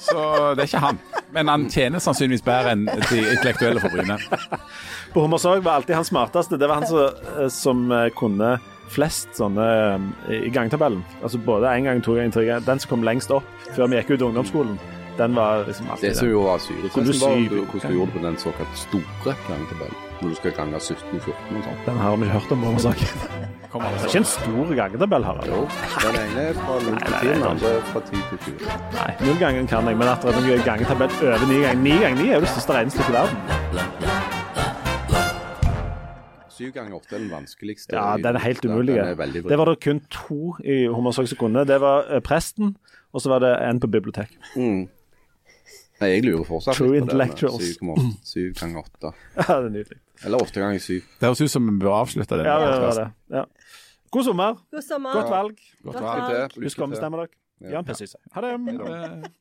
[0.00, 1.00] Så det er ikke han.
[1.34, 4.16] Men han tjener sannsynligvis bedre enn de intellektuelle for Bryne.
[5.12, 6.58] På Hummersåk var alltid han smarteste.
[6.58, 8.58] Det var han som, eh, som eh, kunne
[8.90, 9.66] flest sånne
[10.28, 11.04] eh, i gangtabellen.
[11.22, 12.66] Altså både én gang, to ganger, tre ganger.
[12.66, 14.78] Den som kom lengst opp før vi gikk ut ungdomsskolen,
[15.20, 18.38] den var liksom alltid Det som jo var syret, hvordan du gjorde det på den
[18.40, 19.98] såkalt store gangtabellen.
[20.20, 21.82] Når du skal gange 17 14 og sånn.
[21.86, 22.82] Den har vi ikke hørt om, må vi.
[23.70, 25.46] Det er ikke en stor gangetabell, Harald.
[25.46, 25.60] Jo,
[26.02, 28.74] den ene er fra 0 til 10, den andre er fra 10 til 20.
[28.96, 31.96] Nei, null ganger kan jeg, men at det er noen gangetabell over 9 ganger 9
[32.02, 34.30] ganger 9 er jo det største regnestykket i verden.
[36.60, 37.96] Syv ganger åtte er den vanskeligste.
[37.96, 38.96] Ja, den er helt umulig.
[39.48, 40.82] det var det kun to i
[41.16, 41.64] som kunne.
[41.64, 42.74] Det var uh, presten,
[43.12, 44.34] og så var det en på bibliotek.
[44.56, 44.88] Mm.
[46.00, 47.16] Nei, jeg lurer fortsatt True litt på
[47.96, 48.12] den.
[48.24, 49.12] Syv ganger åtte.
[49.36, 49.98] Ja, det er nydelig.
[50.24, 51.08] Eller åtte ganger syv.
[51.20, 52.48] Det høres ut som vi bør avslutte den.
[52.48, 53.08] Ja, det var det.
[53.36, 53.44] Ja.
[54.10, 54.56] God sommer.
[54.72, 55.16] God sommer.
[55.16, 55.60] Godt valg.
[55.84, 56.56] Godt valg.
[56.64, 57.36] Husk å ombestemme dere.
[57.70, 57.96] Jan P.
[58.34, 59.32] Ha det.